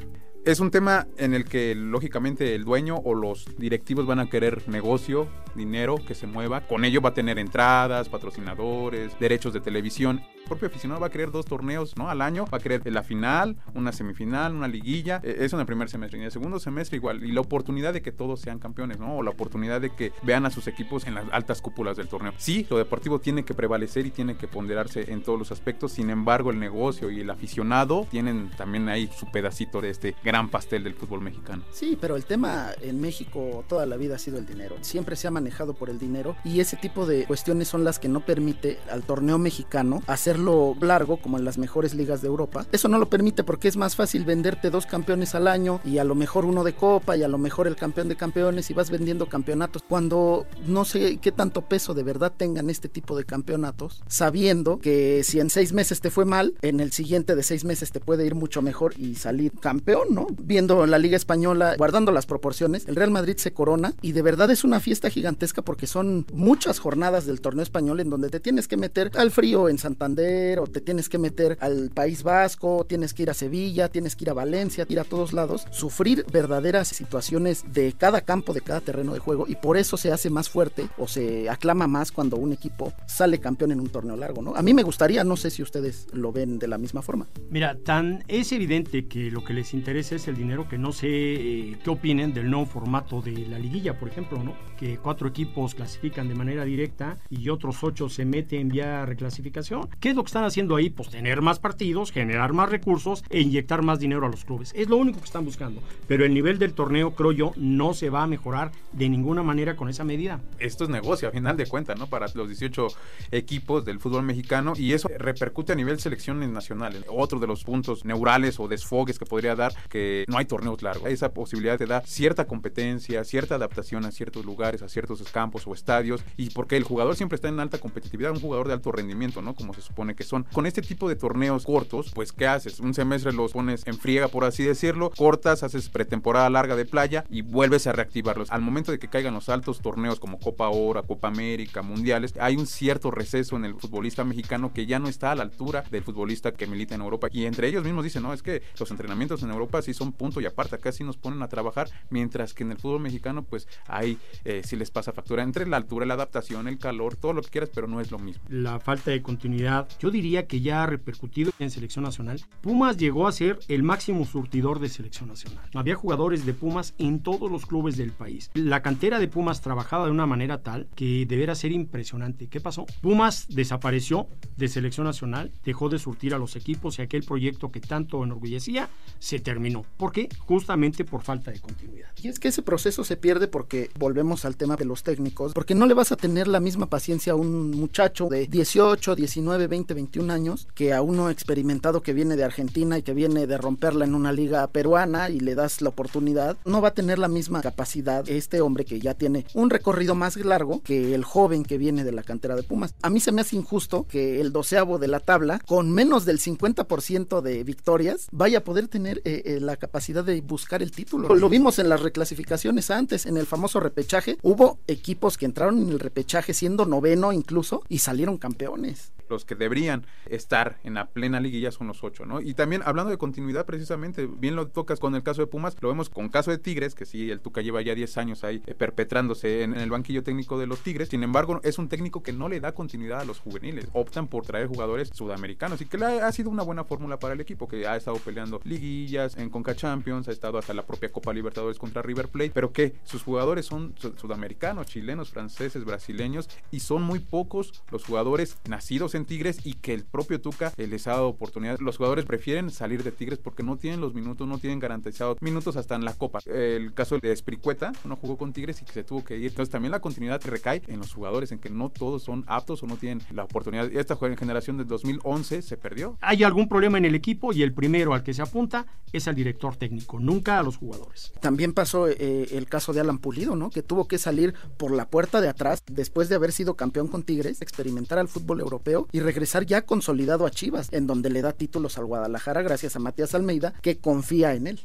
Es 0.46 0.60
un 0.60 0.70
tema 0.70 1.08
en 1.18 1.34
el 1.34 1.46
que 1.46 1.74
lógicamente 1.74 2.54
el 2.54 2.66
dueño 2.66 2.98
o 2.98 3.16
los 3.16 3.48
directivos 3.58 4.06
van 4.06 4.20
a 4.20 4.30
querer 4.30 4.70
negocio, 4.70 5.28
dinero 5.56 5.96
que 6.08 6.14
se 6.14 6.28
mueva. 6.28 6.62
Con 6.62 6.86
ello 6.86 7.02
va 7.02 7.10
a 7.10 7.14
tener 7.16 7.40
entradas, 7.40 8.10
patrocinadores, 8.10 9.18
derechos 9.20 9.54
de 9.54 9.60
televisión. 9.60 10.22
Propio 10.48 10.68
aficionado 10.68 11.02
va 11.02 11.08
a 11.08 11.10
querer 11.10 11.32
dos 11.32 11.46
torneos 11.46 11.98
¿no? 11.98 12.10
al 12.10 12.22
año, 12.22 12.46
va 12.54 12.58
a 12.58 12.62
querer 12.62 12.82
la 12.92 13.04
final, 13.04 13.58
una 13.74 13.92
semifinal, 13.92 14.54
una 14.54 14.68
liguilla. 14.68 15.22
E, 15.24 15.38
eso 15.46 15.56
en 15.56 15.62
el 15.62 15.66
primer 15.66 15.90
semestre. 15.90 16.20
Y 16.20 16.22
en 16.22 16.26
el 16.26 16.32
segundo 16.32 16.60
semestre 16.60 16.98
igual. 16.98 17.24
Y 17.24 17.32
la 17.32 17.42
oportunidad 17.42 17.94
de 17.94 18.02
que 18.02 18.12
todos 18.12 18.40
sean 18.42 18.60
campeones, 18.60 19.00
¿no? 19.00 19.18
O 19.18 19.24
la 19.24 19.32
oportunidad 19.32 19.82
de 19.82 19.90
que 19.92 20.12
vean 20.24 20.46
a 20.46 20.52
sus 20.52 20.68
equipos 20.68 21.06
en 21.08 21.16
las 21.16 21.26
altas 21.32 21.62
cúpulas 21.62 21.98
del 21.98 22.08
torneo. 22.08 22.34
Sí, 22.38 22.66
lo 22.70 22.78
deportivo 22.78 23.20
tiene 23.20 23.44
que 23.44 23.54
prevalecer 23.54 24.06
y 24.06 24.12
tiene 24.12 24.38
que 24.38 24.48
ponderarse 24.48 25.12
en 25.12 25.24
todos 25.24 25.40
los 25.40 25.52
aspectos. 25.52 25.94
Sin 25.94 26.10
embargo, 26.10 26.52
el 26.52 26.60
negocio 26.60 27.10
y 27.10 27.22
el 27.22 27.30
aficionado 27.30 28.08
tienen 28.10 28.52
también 28.58 28.90
ahí 28.90 29.10
su 29.18 29.30
pedacito 29.32 29.82
de 29.82 29.90
este 29.90 30.16
gran 30.24 30.50
pastel 30.50 30.84
del 30.84 30.94
fútbol 30.94 31.22
mexicano. 31.22 31.64
Sí, 31.72 31.98
pero 32.00 32.16
el 32.16 32.26
tema 32.26 32.70
en 32.82 33.02
México 33.02 33.64
toda 33.68 33.86
la 33.86 33.98
vida 33.98 34.16
ha 34.16 34.20
sido 34.20 34.38
el 34.38 34.46
dinero. 34.46 34.76
Siempre 34.82 35.16
se 35.16 35.28
ha 35.28 35.32
manejado 35.32 35.74
por 35.74 35.90
el 35.90 36.00
dinero 36.00 36.36
y 36.44 36.60
ese 36.60 36.78
tipo 36.78 37.06
de 37.06 37.26
cuestiones 37.26 37.68
son 37.68 37.84
las 37.84 38.00
que 38.00 38.08
no 38.08 38.26
permite 38.26 38.78
al 38.92 39.04
torneo 39.04 39.38
mexicano 39.38 40.02
hacerlo 40.36 40.76
largo 40.82 41.18
como 41.18 41.38
en 41.38 41.46
las 41.46 41.58
mejores 41.58 41.94
ligas 41.94 42.22
de 42.22 42.28
Europa. 42.28 42.66
Eso 42.74 42.90
no 42.90 42.98
lo 42.98 43.10
permite 43.10 43.46
porque 43.46 43.70
es 43.70 43.78
más 43.78 43.96
fácil 43.96 44.26
venderte 44.26 44.70
dos 44.70 44.86
campeones 44.86 45.34
al 45.34 45.48
año 45.48 45.80
y 45.86 45.98
a 45.98 46.04
lo 46.04 46.14
mejor 46.14 46.44
uno 46.44 46.66
de 46.66 46.74
copa 46.74 47.16
y 47.16 47.24
a 47.24 47.30
lo 47.30 47.38
mejor 47.38 47.68
el 47.68 47.78
campeón 47.78 48.10
de 48.10 48.18
campeones 48.18 48.70
y 48.70 48.74
vas 48.74 48.92
vendiendo 48.92 49.28
campeonatos 49.28 49.84
cuando 49.88 50.46
no 50.68 50.84
sé 50.84 51.18
qué 51.18 51.32
tanto 51.32 51.62
peso 51.62 51.94
de 51.94 52.04
verdad 52.04 52.34
tengan 52.36 52.70
este 52.70 52.90
tipo 52.90 53.16
de 53.16 53.24
campeonatos, 53.24 54.04
sabiendo 54.08 54.80
que 54.80 55.24
si 55.24 55.40
en 55.40 55.50
seis 55.50 55.72
meses 55.72 56.02
te 56.02 56.10
fue 56.10 56.26
mal, 56.26 56.56
en 56.62 56.82
el 56.82 56.92
siguiente 56.92 57.36
de 57.36 57.44
seis 57.44 57.64
meses 57.64 57.92
te 57.92 58.02
puede 58.02 58.26
ir 58.26 58.36
mucho 58.36 58.62
mejor 58.62 58.94
y 58.98 59.16
salir 59.16 59.54
campeón, 59.54 60.10
¿no? 60.12 60.28
Viendo 60.38 60.86
la 60.86 60.98
Liga 60.98 61.16
Española, 61.16 61.76
guardando 61.78 62.12
las 62.12 62.26
proporciones, 62.26 62.88
el 62.88 62.98
Real 62.98 63.12
Madrid 63.12 63.38
se 63.38 63.54
corona 63.54 63.94
y 64.02 64.12
de 64.12 64.22
verdad 64.22 64.52
es 64.52 64.66
una 64.66 64.82
fiesta 64.82 65.10
gigantesca 65.10 65.62
porque 65.62 65.88
son 65.88 66.26
muchas 66.34 66.80
jornadas 66.80 67.26
del 67.26 67.40
torneo 67.40 67.64
español 67.64 68.02
en 68.02 68.10
donde 68.10 68.30
te 68.30 68.42
tienes 68.42 68.68
que 68.68 68.76
meter 68.76 69.12
al 69.16 69.32
frío 69.32 69.70
en 69.70 69.78
Santander 69.78 70.25
o 70.60 70.68
te 70.68 70.82
tienes 70.82 71.10
que 71.10 71.18
meter 71.18 71.58
al 71.62 71.90
País 71.92 72.24
Vasco, 72.24 72.86
tienes 72.88 73.14
que 73.14 73.24
ir 73.24 73.30
a 73.30 73.34
Sevilla, 73.34 73.90
tienes 73.90 74.16
que 74.16 74.26
ir 74.26 74.30
a 74.30 74.34
Valencia, 74.34 74.86
ir 74.90 75.00
a 75.00 75.04
todos 75.04 75.34
lados, 75.34 75.66
sufrir 75.72 76.26
verdaderas 76.32 76.88
situaciones 76.88 77.64
de 77.72 77.94
cada 77.94 78.22
campo, 78.22 78.54
de 78.54 78.62
cada 78.62 78.82
terreno 78.82 79.14
de 79.14 79.20
juego 79.20 79.46
y 79.48 79.56
por 79.56 79.78
eso 79.78 79.98
se 79.98 80.12
hace 80.12 80.30
más 80.30 80.50
fuerte 80.50 80.88
o 80.98 81.08
se 81.08 81.50
aclama 81.50 81.88
más 81.88 82.12
cuando 82.12 82.38
un 82.38 82.54
equipo 82.54 82.94
sale 83.08 83.40
campeón 83.40 83.72
en 83.72 83.80
un 83.80 83.90
torneo 83.90 84.16
largo, 84.16 84.42
¿no? 84.42 84.56
A 84.56 84.62
mí 84.62 84.74
me 84.74 84.84
gustaría, 84.84 85.24
no 85.24 85.38
sé 85.38 85.50
si 85.52 85.62
ustedes 85.62 86.08
lo 86.14 86.32
ven 86.32 86.60
de 86.60 86.68
la 86.68 86.78
misma 86.78 87.02
forma. 87.02 87.28
Mira, 87.50 87.78
tan 87.84 88.24
es 88.28 88.52
evidente 88.52 89.08
que 89.08 89.32
lo 89.32 89.44
que 89.44 89.54
les 89.54 89.74
interesa 89.74 90.16
es 90.16 90.28
el 90.28 90.36
dinero 90.36 90.68
que 90.68 90.78
no 90.78 90.92
sé 90.92 91.08
eh, 91.08 91.78
qué 91.84 91.90
opinen 91.90 92.34
del 92.34 92.50
nuevo 92.50 92.66
formato 92.66 93.22
de 93.22 93.46
la 93.48 93.60
liguilla, 93.60 94.00
por 94.00 94.10
ejemplo, 94.10 94.44
¿no? 94.44 94.56
Que 94.78 94.98
cuatro 94.98 95.28
equipos 95.28 95.76
clasifican 95.76 96.28
de 96.28 96.36
manera 96.36 96.66
directa 96.66 97.18
y 97.30 97.50
otros 97.50 97.84
ocho 97.84 98.10
se 98.10 98.26
meten 98.26 98.70
vía 98.70 99.06
reclasificación. 99.06 99.90
¿Qué 100.00 100.14
es 100.16 100.18
lo 100.18 100.24
que 100.24 100.30
están 100.30 100.46
haciendo 100.46 100.78
ahí? 100.78 100.90
Pues 100.90 101.10
tener 101.10 101.42
más 101.42 101.60
partidos, 101.60 102.12
generar 102.12 102.54
más 102.54 102.70
recursos 102.70 103.24
e 103.30 103.42
inyectar 103.42 103.82
más 103.82 104.00
dinero 104.00 104.26
a 104.26 104.30
los 104.30 104.46
clubes. 104.46 104.72
Es 104.74 104.88
lo 104.88 104.96
único 104.96 105.20
que 105.20 105.26
están 105.26 105.44
buscando. 105.44 105.82
Pero 106.08 106.24
el 106.26 106.34
nivel 106.34 106.58
del 106.58 106.74
torneo, 106.74 107.16
creo 107.16 107.34
yo, 107.34 107.52
no 107.58 107.94
se 107.94 108.10
va 108.10 108.24
a 108.24 108.28
mejorar 108.28 108.72
de 108.94 109.10
ninguna 109.10 109.44
manera 109.44 109.76
con 109.76 109.90
esa 109.90 110.06
medida. 110.06 110.40
Esto 110.58 110.86
es 110.86 110.90
negocio, 110.90 111.28
a 111.28 111.32
final 111.32 111.58
de 111.58 111.68
cuentas, 111.68 112.00
¿no? 112.00 112.08
Para 112.08 112.28
los 112.34 112.48
18 112.48 112.88
equipos 113.32 113.84
del 113.84 114.00
fútbol 114.00 114.24
mexicano 114.24 114.74
y 114.78 114.94
eso 114.94 115.10
repercute 115.18 115.74
a 115.74 115.76
nivel 115.76 116.00
selecciones 116.00 116.50
nacionales. 116.50 117.04
Otro 117.10 117.40
de 117.40 117.48
los 117.48 117.64
puntos 117.64 118.06
neurales 118.06 118.60
o 118.60 118.68
desfogues 118.70 119.20
que 119.20 119.26
podría 119.26 119.56
dar 119.56 119.74
que 119.90 120.24
no 120.28 120.38
hay 120.38 120.46
torneos 120.46 120.82
largos. 120.82 121.10
Esa 121.10 121.34
posibilidad 121.34 121.78
te 121.78 121.88
da 121.88 122.02
cierta 122.06 122.46
competencia, 122.46 123.24
cierta 123.26 123.56
adaptación 123.56 124.06
a 124.06 124.12
ciertos 124.12 124.46
lugares, 124.46 124.82
a 124.82 124.88
ciertos 124.88 125.22
campos 125.32 125.68
o 125.68 125.74
estadios 125.74 126.24
y 126.38 126.52
porque 126.52 126.78
el 126.78 126.84
jugador 126.84 127.16
siempre 127.16 127.36
está 127.36 127.50
en 127.50 127.60
alta 127.60 127.80
competitividad, 127.80 128.32
un 128.32 128.40
jugador 128.40 128.68
de 128.68 128.74
alto 128.74 128.92
rendimiento, 128.92 129.42
¿no? 129.42 129.56
Como 129.56 129.74
se 129.74 129.82
supone 129.82 129.95
que 130.16 130.24
son. 130.24 130.46
Con 130.54 130.66
este 130.66 130.82
tipo 130.82 131.08
de 131.10 131.16
torneos 131.16 131.64
cortos, 131.64 132.12
pues 132.14 132.32
¿qué 132.32 132.48
haces? 132.48 132.80
Un 132.80 132.94
semestre 132.94 133.34
los 133.34 133.54
pones 133.54 133.88
en 133.88 133.98
friega, 133.98 134.28
por 134.28 134.44
así 134.44 134.64
decirlo, 134.64 135.12
cortas, 135.16 135.64
haces 135.64 135.90
pretemporada 135.90 136.50
larga 136.50 136.76
de 136.76 136.86
playa 136.86 137.24
y 137.30 137.42
vuelves 137.42 137.88
a 137.88 137.94
reactivarlos. 137.94 138.52
Al 138.52 138.62
momento 138.62 138.92
de 138.92 139.00
que 139.00 139.08
caigan 139.08 139.34
los 139.34 139.50
altos 139.50 139.80
torneos 139.80 140.20
como 140.20 140.38
Copa 140.40 140.70
Oro, 140.70 141.02
Copa 141.04 141.30
América, 141.30 141.82
Mundiales, 141.82 142.34
hay 142.40 142.58
un 142.58 142.68
cierto 142.68 143.10
receso 143.10 143.56
en 143.56 143.66
el 143.66 143.76
futbolista 143.76 144.24
mexicano 144.24 144.74
que 144.74 144.86
ya 144.86 145.00
no 145.00 145.08
está 145.08 145.32
a 145.32 145.36
la 145.36 145.44
altura 145.44 145.84
del 145.90 146.04
futbolista 146.04 146.52
que 146.52 146.68
milita 146.68 146.96
en 146.96 147.02
Europa. 147.02 147.28
Y 147.32 147.46
entre 147.46 147.68
ellos 147.68 147.84
mismos 147.84 148.04
dicen, 148.04 148.24
no, 148.24 148.34
es 148.34 148.44
que 148.44 148.62
los 148.78 148.92
entrenamientos 148.92 149.42
en 149.44 149.50
Europa 149.50 149.82
sí 149.82 149.94
son 149.94 150.12
punto 150.12 150.42
y 150.42 150.46
aparte, 150.46 150.76
acá 150.76 150.92
sí 150.92 151.04
nos 151.04 151.18
ponen 151.18 151.42
a 151.42 151.48
trabajar, 151.48 151.90
mientras 152.10 152.54
que 152.54 152.64
en 152.64 152.72
el 152.72 152.78
fútbol 152.78 153.02
mexicano, 153.02 153.44
pues 153.44 153.68
ahí 153.88 154.18
eh, 154.44 154.62
sí 154.66 154.76
les 154.76 154.92
pasa 154.92 155.14
factura 155.14 155.44
entre 155.44 155.66
la 155.68 155.78
altura, 155.78 156.06
la 156.06 156.16
adaptación, 156.16 156.68
el 156.68 156.78
calor, 156.78 157.16
todo 157.16 157.34
lo 157.34 157.42
que 157.42 157.50
quieras, 157.50 157.70
pero 157.74 157.88
no 157.88 158.02
es 158.02 158.12
lo 158.12 158.20
mismo. 158.20 158.44
La 158.50 158.80
falta 158.80 159.12
de 159.12 159.22
continuidad, 159.22 159.85
yo 160.00 160.12
diría 160.12 160.48
que 160.48 160.62
ya 160.62 160.84
ha 160.84 160.86
repercutido 160.86 161.52
en 161.60 161.72
selección 161.72 162.04
nacional. 162.04 162.42
Pumas 162.62 162.98
llegó 162.98 163.28
a 163.28 163.32
ser 163.32 163.60
el 163.68 163.84
máximo 163.84 164.26
surtidor 164.26 164.80
de 164.80 164.90
selección 164.90 165.30
nacional. 165.30 165.70
Había 165.74 165.96
jugadores 165.96 166.46
de 166.46 166.54
Pumas 166.54 166.94
en 166.98 167.22
todos 167.22 167.52
los 167.52 167.66
clubes 167.66 167.98
del 167.98 168.12
país. 168.12 168.50
La 168.54 168.82
cantera 168.82 169.20
de 169.20 169.28
Pumas 169.28 169.62
trabajaba 169.62 170.06
de 170.06 170.12
una 170.12 170.26
manera 170.26 170.62
tal 170.62 170.88
que 170.96 171.26
deberá 171.28 171.56
ser 171.56 171.72
impresionante. 171.72 172.48
¿Qué 172.48 172.60
pasó? 172.60 172.86
Pumas 173.02 173.48
desapareció 173.50 174.28
de 174.58 174.68
selección 174.68 175.06
nacional, 175.06 175.52
dejó 175.64 175.90
de 175.90 176.00
surtir 176.00 176.34
a 176.34 176.38
los 176.38 176.56
equipos 176.56 177.00
y 177.00 177.02
aquel 177.02 177.24
proyecto 177.24 177.72
que 177.72 177.80
tanto 177.80 178.24
enorgullecía 178.24 178.90
se 179.20 179.40
terminó. 179.40 179.84
¿Por 179.98 180.12
qué? 180.12 180.30
Justamente 180.40 181.06
por 181.06 181.22
falta 181.22 181.52
de 181.52 181.60
continuidad. 181.60 182.10
Y 182.22 182.28
es 182.28 182.40
que 182.40 182.50
ese 182.50 182.62
proceso 182.62 183.04
se 183.04 183.18
pierde 183.18 183.48
porque 183.48 183.90
volvemos 183.98 184.46
al 184.46 184.58
tema 184.58 184.76
de 184.76 184.86
los 184.86 185.04
técnicos, 185.04 185.54
porque 185.54 185.76
no 185.76 185.86
le 185.86 185.94
vas 185.94 186.12
a 186.12 186.18
tener 186.18 186.48
la 186.48 186.60
misma 186.60 186.88
paciencia 186.88 187.34
a 187.34 187.36
un 187.36 187.72
muchacho 187.72 188.28
de 188.30 188.48
18, 188.48 189.16
19, 189.16 189.68
20, 189.68 189.75
21 189.84 190.32
años 190.32 190.68
que 190.74 190.94
a 190.94 191.02
uno 191.02 191.30
experimentado 191.30 192.02
que 192.02 192.14
viene 192.14 192.36
de 192.36 192.44
Argentina 192.44 192.98
y 192.98 193.04
que 193.04 193.14
viene 193.14 193.48
de 193.48 193.58
romperla 193.58 194.06
en 194.06 194.16
una 194.16 194.32
liga 194.32 194.66
peruana 194.68 195.30
y 195.30 195.40
le 195.40 195.56
das 195.56 195.82
la 195.82 195.90
oportunidad, 195.90 196.58
no 196.66 196.82
va 196.82 196.90
a 196.90 196.94
tener 196.94 197.20
la 197.20 197.28
misma 197.28 197.62
capacidad 197.62 198.28
este 198.30 198.62
hombre 198.62 198.86
que 198.86 199.00
ya 199.00 199.14
tiene 199.14 199.46
un 199.54 199.70
recorrido 199.70 200.16
más 200.16 200.38
largo 200.38 200.82
que 200.82 201.14
el 201.14 201.24
joven 201.24 201.64
que 201.64 201.78
viene 201.78 202.04
de 202.04 202.12
la 202.12 202.24
cantera 202.24 202.56
de 202.56 202.64
Pumas. 202.64 202.94
A 203.02 203.10
mí 203.10 203.20
se 203.20 203.32
me 203.32 203.42
hace 203.42 203.56
injusto 203.56 204.06
que 204.08 204.42
el 204.42 204.52
doceavo 204.52 204.98
de 205.00 205.08
la 205.08 205.20
tabla, 205.20 205.60
con 205.66 205.92
menos 205.92 206.26
del 206.26 206.40
50% 206.40 207.42
de 207.42 207.64
victorias, 207.64 208.28
vaya 208.32 208.60
a 208.60 208.64
poder 208.64 208.88
tener 208.88 209.22
eh, 209.26 209.44
eh, 209.46 209.60
la 209.60 209.78
capacidad 209.78 210.24
de 210.24 210.42
buscar 210.42 210.82
el 210.82 210.92
título. 210.92 211.34
Lo 211.36 211.50
vimos 211.50 211.80
en 211.80 211.90
las 211.90 212.02
reclasificaciones 212.02 212.92
antes, 212.92 213.26
en 213.26 213.38
el 213.38 213.46
famoso 213.46 213.80
repechaje. 213.80 214.38
Hubo 214.42 214.80
equipos 214.88 215.38
que 215.38 215.46
entraron 215.46 215.80
en 215.82 215.90
el 215.90 216.00
repechaje 216.00 216.54
siendo 216.54 216.86
noveno 216.86 217.32
incluso 217.34 217.84
y 217.90 218.00
salieron 218.00 218.38
campeones. 218.38 219.12
Los 219.30 219.46
que 219.46 219.56
deberían 219.56 220.06
estar 220.30 220.78
en 220.84 220.96
la 220.96 221.08
plena 221.08 221.40
liguilla 221.40 221.72
son 221.72 221.88
los 221.88 222.04
ocho, 222.04 222.26
¿no? 222.26 222.42
Y 222.42 222.54
también 222.54 222.82
hablando 222.86 223.12
de 223.12 223.18
continuidad, 223.18 223.66
precisamente, 223.66 224.28
bien 224.28 224.56
lo 224.56 224.68
tocas 224.68 225.00
con 225.00 225.16
el 225.16 225.24
caso 225.24 225.42
de 225.42 225.48
Pumas, 225.48 225.76
lo 225.82 225.90
vemos 225.90 226.10
con 226.10 226.30
caso 226.30 226.52
de 226.52 226.58
Tigres, 226.58 226.96
que 226.96 227.06
sí, 227.06 227.30
el 227.32 227.40
Tuca 227.40 227.62
lleva 227.62 227.82
ya 227.82 227.96
10 227.96 228.18
años 228.18 228.44
ahí 228.44 228.62
eh, 228.66 228.74
perpetrándose 228.74 229.64
en, 229.64 229.76
el 229.76 229.90
banquillo 229.90 230.24
técnico 230.24 230.60
de 230.60 230.68
los 230.68 230.82
Tigres, 230.82 231.10
sin 231.10 231.24
embargo, 231.24 231.60
es 231.64 231.78
un 231.78 231.88
técnico 231.88 232.24
que 232.24 232.34
no 232.34 232.50
le 232.50 232.60
da 232.60 232.74
continuidad 232.74 233.22
a 233.22 233.26
los 233.26 233.40
juveniles, 233.40 233.88
optan 233.94 234.28
por 234.28 234.46
traer 234.46 234.68
jugadores 234.68 235.10
sudamericanos 235.14 235.82
y 235.82 235.86
que 235.86 235.98
le 235.98 236.06
ha, 236.06 236.32
sido 236.32 236.50
una 236.50 236.64
buena 236.64 236.84
fórmula 236.84 237.18
para 237.18 237.34
el 237.34 237.42
equipo, 237.42 237.68
que 237.68 237.88
ha 237.88 237.96
estado 237.96 238.18
peleando 238.18 238.60
liguillas 238.64 239.38
en 239.38 239.50
Conca 239.50 239.76
Champions, 239.76 240.28
ha 240.28 240.32
estado 240.32 240.58
hasta 240.58 240.74
la 240.74 240.86
propia 240.86 241.12
Copa 241.12 241.34
Libertadores 241.34 241.78
contra 241.80 242.02
River 242.02 242.28
Plate, 242.28 242.52
pero 242.54 242.72
que 242.72 242.96
sus 243.04 243.24
jugadores 243.24 243.66
son 243.66 243.96
sudamericanos, 244.18 244.88
chilenos, 244.88 245.30
franceses, 245.32 245.86
brasileños 245.86 246.50
y 246.72 246.80
son 246.80 247.04
muy 247.04 247.20
pocos 247.20 247.84
los 247.92 248.04
jugadores 248.04 248.58
nacidos 248.68 249.15
en 249.18 249.26
Tigres 249.26 249.60
y 249.64 249.74
que 249.74 249.94
el 249.94 250.04
propio 250.04 250.42
Tuca 250.42 250.74
les 250.78 251.08
ha 251.08 251.12
dado 251.12 251.28
oportunidad. 251.28 251.80
Los 251.80 251.98
jugadores 251.98 252.26
prefieren 252.26 252.70
salir 252.70 253.04
de 253.04 253.12
Tigres 253.12 253.40
porque 253.40 253.64
no 253.64 253.78
tienen 253.78 254.02
los 254.02 254.14
minutos, 254.14 254.48
no 254.48 254.60
tienen 254.60 254.80
garantizados 254.80 255.38
minutos 255.42 255.78
hasta 255.78 255.96
en 255.96 256.06
la 256.06 256.14
Copa. 256.14 256.40
El 256.46 256.94
caso 256.94 257.20
de 257.20 257.32
Espricueta, 257.32 257.92
no 258.04 258.16
jugó 258.16 258.38
con 258.38 258.54
Tigres 258.54 258.82
y 258.82 258.86
que 258.86 258.94
se 258.94 259.04
tuvo 259.04 259.24
que 259.24 259.38
ir. 259.38 259.48
Entonces 259.48 259.72
también 259.72 259.92
la 259.92 260.00
continuidad 260.00 260.42
recae 260.44 260.82
en 260.88 261.00
los 261.00 261.14
jugadores, 261.14 261.52
en 261.52 261.60
que 261.60 261.70
no 261.70 261.90
todos 261.90 262.24
son 262.24 262.44
aptos 262.48 262.84
o 262.84 262.88
no 262.88 262.98
tienen 262.98 263.22
la 263.32 263.44
oportunidad. 263.44 263.92
Esta 263.92 264.18
generación 264.38 264.78
de 264.78 264.86
2011 264.86 265.62
se 265.62 265.78
perdió. 265.78 266.18
Hay 266.22 266.44
algún 266.44 266.68
problema 266.68 266.98
en 266.98 267.06
el 267.06 267.16
equipo 267.16 267.54
y 267.54 267.62
el 267.62 267.74
primero 267.74 268.14
al 268.14 268.24
que 268.24 268.34
se 268.34 268.42
apunta 268.42 268.86
es 269.14 269.28
al 269.28 269.36
director 269.36 269.76
técnico, 269.76 270.20
nunca 270.20 270.60
a 270.60 270.64
los 270.64 270.78
jugadores. 270.78 271.32
También 271.40 271.74
pasó 271.74 272.08
eh, 272.08 272.48
el 272.52 272.68
caso 272.68 272.94
de 272.94 273.02
Alan 273.02 273.20
Pulido, 273.20 273.56
¿no? 273.56 273.70
Que 273.70 273.82
tuvo 273.82 274.08
que 274.08 274.18
salir 274.18 274.54
por 274.78 274.92
la 274.92 275.10
puerta 275.10 275.42
de 275.42 275.48
atrás 275.48 275.84
después 275.90 276.30
de 276.30 276.36
haber 276.36 276.52
sido 276.52 276.76
campeón 276.76 277.08
con 277.08 277.24
Tigres, 277.24 277.62
experimentar 277.62 278.20
al 278.20 278.28
fútbol 278.28 278.60
europeo 278.60 279.05
y 279.12 279.20
regresar 279.20 279.66
ya 279.66 279.86
consolidado 279.86 280.46
a 280.46 280.52
Chivas, 280.52 280.90
en 280.92 281.08
donde 281.08 281.30
le 281.30 281.42
da 281.42 281.54
títulos 281.54 281.98
al 281.98 282.06
Guadalajara 282.06 282.62
gracias 282.62 282.96
a 282.96 283.00
Matías 283.00 283.36
Almeida, 283.36 283.74
que 283.82 284.00
confía 284.00 284.54
en 284.54 284.68
él. 284.68 284.80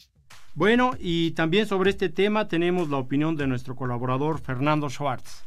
Bueno, 0.54 0.92
y 0.98 1.30
también 1.32 1.66
sobre 1.66 1.90
este 1.90 2.08
tema 2.08 2.48
tenemos 2.48 2.90
la 2.90 2.96
opinión 2.96 3.36
de 3.36 3.46
nuestro 3.46 3.76
colaborador 3.76 4.40
Fernando 4.40 4.88
Schwartz. 4.88 5.44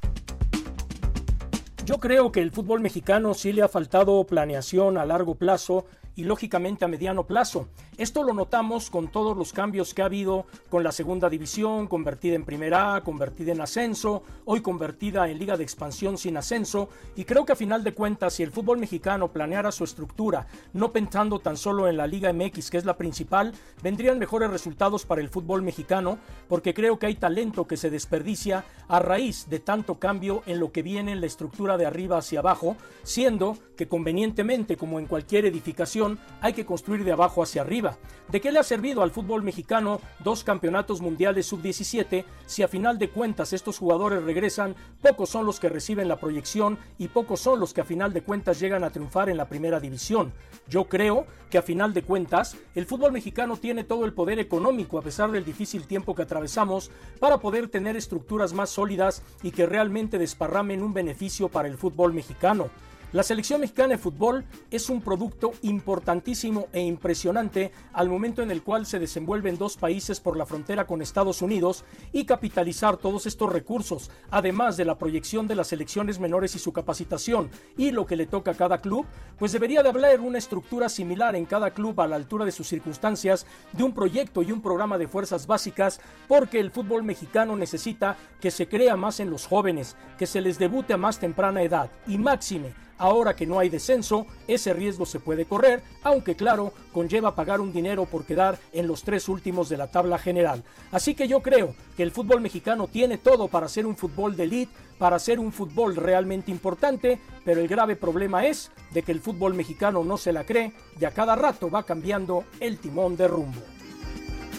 Yo 1.85 1.97
creo 1.97 2.31
que 2.31 2.41
el 2.41 2.51
fútbol 2.51 2.79
mexicano 2.79 3.33
sí 3.33 3.51
le 3.51 3.61
ha 3.61 3.67
faltado 3.67 4.25
planeación 4.25 4.97
a 4.97 5.05
largo 5.05 5.35
plazo 5.35 5.85
y 6.15 6.23
lógicamente 6.23 6.85
a 6.85 6.87
mediano 6.87 7.25
plazo. 7.25 7.67
Esto 7.97 8.23
lo 8.23 8.33
notamos 8.33 8.89
con 8.89 9.07
todos 9.07 9.37
los 9.37 9.53
cambios 9.53 9.93
que 9.93 10.01
ha 10.01 10.05
habido 10.05 10.45
con 10.69 10.83
la 10.83 10.91
segunda 10.91 11.29
división, 11.29 11.87
convertida 11.87 12.35
en 12.35 12.43
primera 12.43 12.95
A, 12.95 13.03
convertida 13.03 13.51
en 13.51 13.61
ascenso, 13.61 14.23
hoy 14.45 14.61
convertida 14.61 15.29
en 15.29 15.39
liga 15.39 15.57
de 15.57 15.63
expansión 15.63 16.17
sin 16.17 16.37
ascenso, 16.37 16.89
y 17.15 17.25
creo 17.25 17.45
que 17.45 17.53
a 17.53 17.55
final 17.55 17.83
de 17.83 17.93
cuentas, 17.93 18.33
si 18.33 18.43
el 18.43 18.51
fútbol 18.51 18.77
mexicano 18.77 19.31
planeara 19.31 19.71
su 19.71 19.83
estructura, 19.83 20.47
no 20.73 20.91
pensando 20.91 21.39
tan 21.39 21.57
solo 21.57 21.87
en 21.87 21.97
la 21.97 22.07
Liga 22.07 22.33
MX, 22.33 22.69
que 22.69 22.77
es 22.77 22.85
la 22.85 22.97
principal, 22.97 23.53
vendrían 23.81 24.19
mejores 24.19 24.49
resultados 24.49 25.05
para 25.05 25.21
el 25.21 25.29
fútbol 25.29 25.61
mexicano, 25.61 26.17
porque 26.47 26.73
creo 26.73 26.99
que 26.99 27.07
hay 27.07 27.15
talento 27.15 27.67
que 27.67 27.77
se 27.77 27.89
desperdicia 27.89 28.65
a 28.87 28.99
raíz 28.99 29.47
de 29.49 29.59
tanto 29.59 29.99
cambio 29.99 30.43
en 30.45 30.59
lo 30.59 30.71
que 30.71 30.81
viene 30.81 31.11
en 31.11 31.21
la 31.21 31.27
estructura 31.27 31.77
de 31.77 31.85
arriba 31.85 32.17
hacia 32.17 32.39
abajo, 32.39 32.75
siendo 33.03 33.57
que 33.77 33.87
convenientemente, 33.87 34.77
como 34.77 34.99
en 34.99 35.07
cualquier 35.07 35.45
edificación, 35.45 36.02
hay 36.41 36.53
que 36.53 36.65
construir 36.65 37.03
de 37.03 37.11
abajo 37.11 37.43
hacia 37.43 37.61
arriba. 37.61 37.97
¿De 38.29 38.41
qué 38.41 38.51
le 38.51 38.59
ha 38.59 38.63
servido 38.63 39.03
al 39.03 39.11
fútbol 39.11 39.43
mexicano 39.43 39.99
dos 40.23 40.43
campeonatos 40.43 41.01
mundiales 41.01 41.45
sub-17 41.47 42.23
si 42.45 42.63
a 42.63 42.67
final 42.67 42.97
de 42.97 43.09
cuentas 43.09 43.53
estos 43.53 43.77
jugadores 43.77 44.23
regresan, 44.23 44.75
pocos 45.01 45.29
son 45.29 45.45
los 45.45 45.59
que 45.59 45.69
reciben 45.69 46.07
la 46.07 46.19
proyección 46.19 46.77
y 46.97 47.09
pocos 47.09 47.39
son 47.39 47.59
los 47.59 47.73
que 47.73 47.81
a 47.81 47.85
final 47.85 48.13
de 48.13 48.23
cuentas 48.23 48.59
llegan 48.59 48.83
a 48.83 48.89
triunfar 48.89 49.29
en 49.29 49.37
la 49.37 49.49
primera 49.49 49.79
división? 49.79 50.33
Yo 50.67 50.85
creo 50.85 51.25
que 51.49 51.57
a 51.57 51.61
final 51.61 51.93
de 51.93 52.03
cuentas 52.03 52.57
el 52.75 52.85
fútbol 52.85 53.11
mexicano 53.11 53.57
tiene 53.57 53.83
todo 53.83 54.05
el 54.05 54.13
poder 54.13 54.39
económico 54.39 54.97
a 54.97 55.01
pesar 55.01 55.31
del 55.31 55.45
difícil 55.45 55.85
tiempo 55.85 56.15
que 56.15 56.23
atravesamos 56.23 56.89
para 57.19 57.37
poder 57.37 57.67
tener 57.67 57.95
estructuras 57.95 58.53
más 58.53 58.69
sólidas 58.69 59.21
y 59.43 59.51
que 59.51 59.65
realmente 59.65 60.17
desparramen 60.17 60.81
un 60.81 60.93
beneficio 60.93 61.49
para 61.49 61.67
el 61.67 61.77
fútbol 61.77 62.13
mexicano. 62.13 62.69
La 63.13 63.21
selección 63.21 63.61
mexicana 63.61 63.89
de 63.89 63.99
fútbol 63.99 64.43
es 64.71 64.89
un 64.89 64.99
producto 64.99 65.51
importantísimo 65.61 66.67
e 66.73 66.81
impresionante 66.81 67.71
al 67.93 68.09
momento 68.09 68.41
en 68.41 68.49
el 68.49 68.63
cual 68.63 68.87
se 68.87 68.97
desenvuelven 68.97 69.59
dos 69.59 69.77
países 69.77 70.19
por 70.19 70.35
la 70.35 70.47
frontera 70.47 70.87
con 70.87 70.99
Estados 70.99 71.43
Unidos 71.43 71.85
y 72.11 72.25
capitalizar 72.25 72.97
todos 72.97 73.27
estos 73.27 73.53
recursos, 73.53 74.09
además 74.31 74.77
de 74.77 74.85
la 74.85 74.97
proyección 74.97 75.47
de 75.47 75.53
las 75.53 75.67
selecciones 75.67 76.19
menores 76.19 76.55
y 76.55 76.59
su 76.59 76.73
capacitación 76.73 77.51
y 77.77 77.91
lo 77.91 78.07
que 78.07 78.15
le 78.15 78.25
toca 78.25 78.49
a 78.49 78.55
cada 78.55 78.79
club, 78.79 79.05
pues 79.37 79.51
debería 79.51 79.83
de 79.83 79.89
haber 79.89 80.19
una 80.19 80.39
estructura 80.39 80.89
similar 80.89 81.35
en 81.35 81.45
cada 81.45 81.69
club 81.69 82.01
a 82.01 82.07
la 82.07 82.15
altura 82.15 82.45
de 82.45 82.51
sus 82.51 82.67
circunstancias 82.67 83.45
de 83.73 83.83
un 83.83 83.93
proyecto 83.93 84.41
y 84.41 84.51
un 84.51 84.63
programa 84.63 84.97
de 84.97 85.07
fuerzas 85.07 85.45
básicas 85.45 86.01
porque 86.27 86.59
el 86.59 86.71
fútbol 86.71 87.03
mexicano 87.03 87.55
necesita 87.55 88.17
que 88.41 88.49
se 88.49 88.67
crea 88.67 88.95
más 88.95 89.19
en 89.19 89.29
los 89.29 89.45
jóvenes, 89.45 89.95
que 90.17 90.25
se 90.25 90.41
les 90.41 90.57
debute 90.57 90.93
a 90.93 90.97
más 90.97 91.19
temprana 91.19 91.61
edad 91.61 91.91
y 92.07 92.17
máxime 92.17 92.73
Ahora 92.97 93.35
que 93.35 93.45
no 93.45 93.59
hay 93.59 93.69
descenso, 93.69 94.27
ese 94.47 94.73
riesgo 94.73 95.05
se 95.05 95.19
puede 95.19 95.45
correr, 95.45 95.81
aunque 96.03 96.35
claro, 96.35 96.73
conlleva 96.91 97.35
pagar 97.35 97.59
un 97.59 97.73
dinero 97.73 98.05
por 98.05 98.25
quedar 98.25 98.59
en 98.71 98.87
los 98.87 99.03
tres 99.03 99.27
últimos 99.29 99.69
de 99.69 99.77
la 99.77 99.91
tabla 99.91 100.17
general. 100.17 100.63
Así 100.91 101.15
que 101.15 101.27
yo 101.27 101.41
creo 101.41 101.75
que 101.97 102.03
el 102.03 102.11
fútbol 102.11 102.41
mexicano 102.41 102.87
tiene 102.87 103.17
todo 103.17 103.47
para 103.47 103.67
ser 103.67 103.85
un 103.85 103.97
fútbol 103.97 104.35
de 104.35 104.43
elite, 104.43 104.73
para 104.97 105.19
ser 105.19 105.39
un 105.39 105.51
fútbol 105.51 105.95
realmente 105.95 106.51
importante, 106.51 107.19
pero 107.43 107.61
el 107.61 107.67
grave 107.67 107.95
problema 107.95 108.45
es 108.45 108.71
de 108.91 109.01
que 109.01 109.11
el 109.11 109.19
fútbol 109.19 109.53
mexicano 109.53 110.03
no 110.03 110.17
se 110.17 110.31
la 110.31 110.45
cree 110.45 110.71
y 110.99 111.05
a 111.05 111.11
cada 111.11 111.35
rato 111.35 111.69
va 111.69 111.83
cambiando 111.83 112.45
el 112.59 112.77
timón 112.77 113.17
de 113.17 113.27
rumbo. 113.27 113.59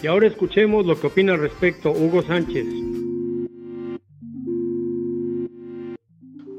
Y 0.03 0.07
ahora 0.07 0.27
escuchemos 0.27 0.85
lo 0.85 0.99
que 0.99 1.07
opina 1.07 1.33
al 1.33 1.39
respecto 1.39 1.89
Hugo 1.89 2.21
Sánchez. 2.21 2.65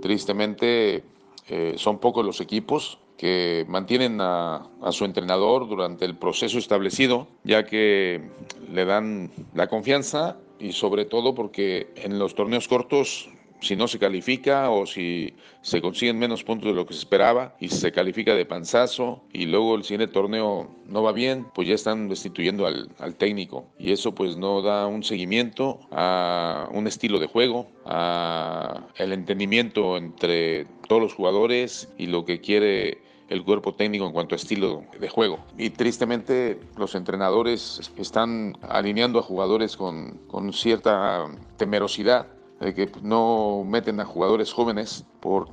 Tristemente, 0.01 1.05
eh, 1.49 1.75
son 1.77 1.99
pocos 1.99 2.25
los 2.25 2.41
equipos 2.41 2.99
que 3.17 3.65
mantienen 3.69 4.19
a, 4.21 4.69
su 4.91 5.05
entrenador 5.05 5.69
durante 5.69 6.05
el 6.05 6.17
proceso 6.17 6.59
establecido, 6.59 7.29
ya 7.45 7.65
que 7.65 8.29
le 8.71 8.85
dan 8.85 9.31
la 9.55 9.69
confianza 9.69 10.37
y 10.59 10.73
sobre 10.73 11.05
todo 11.05 11.35
porque 11.35 11.89
en 11.97 12.19
los 12.19 12.35
torneos 12.35 12.69
cortos 12.69 13.31
si 13.61 13.77
no 13.77 13.89
se 13.89 13.99
califica 13.99 14.71
o 14.71 14.87
si 14.87 15.35
se 15.63 15.81
consiguen 15.81 16.19
menos 16.19 16.45
puntos 16.45 16.71
de 16.71 16.75
lo 16.75 16.87
que 16.87 16.95
se 16.95 17.01
esperaba 17.01 17.57
y 17.61 17.69
se 17.69 17.93
califica 17.93 18.35
de 18.35 18.45
panzazo 18.45 19.23
y 19.33 19.47
luego 19.47 19.75
el 19.75 19.85
siguiente 19.85 20.13
torneo 20.13 20.71
no 20.87 21.03
va 21.03 21.13
bien, 21.13 21.47
pues 21.55 21.69
ya 21.69 21.75
están 21.75 22.09
destituyendo 22.09 22.67
al, 22.67 22.89
técnico 23.17 23.67
y 23.79 23.93
eso 23.93 24.15
pues 24.15 24.37
no 24.37 24.63
da 24.63 24.87
un 24.87 25.03
seguimiento 25.03 25.81
a 25.91 26.69
un 26.73 26.87
estilo 26.87 27.19
de 27.19 27.27
juego, 27.27 27.67
a 27.85 28.87
el 28.97 29.13
entendimiento 29.13 29.97
entre 29.97 30.67
todos 30.89 31.03
los 31.03 31.15
jugadores 31.15 31.89
y 31.99 32.07
lo 32.07 32.25
que 32.25 32.41
quiere 32.41 32.99
el 33.29 33.43
cuerpo 33.43 33.75
técnico 33.75 34.07
en 34.07 34.13
cuanto 34.13 34.35
a 34.35 34.37
estilo 34.37 34.85
de 35.01 35.09
juego. 35.09 35.45
Y 35.59 35.71
tristemente 35.71 36.61
los 36.77 36.95
entrenadores 36.95 37.91
están 37.97 38.57
alineando 38.63 39.19
a 39.19 39.23
jugadores 39.23 39.77
con, 39.77 40.19
con 40.29 40.53
cierta 40.53 41.27
temerosidad 41.57 42.36
de 42.61 42.75
que 42.75 42.91
no 43.03 43.65
meten 43.65 44.01
a 44.01 44.05
jugadores 44.05 44.53
jóvenes 44.53 45.05
por 45.21 45.49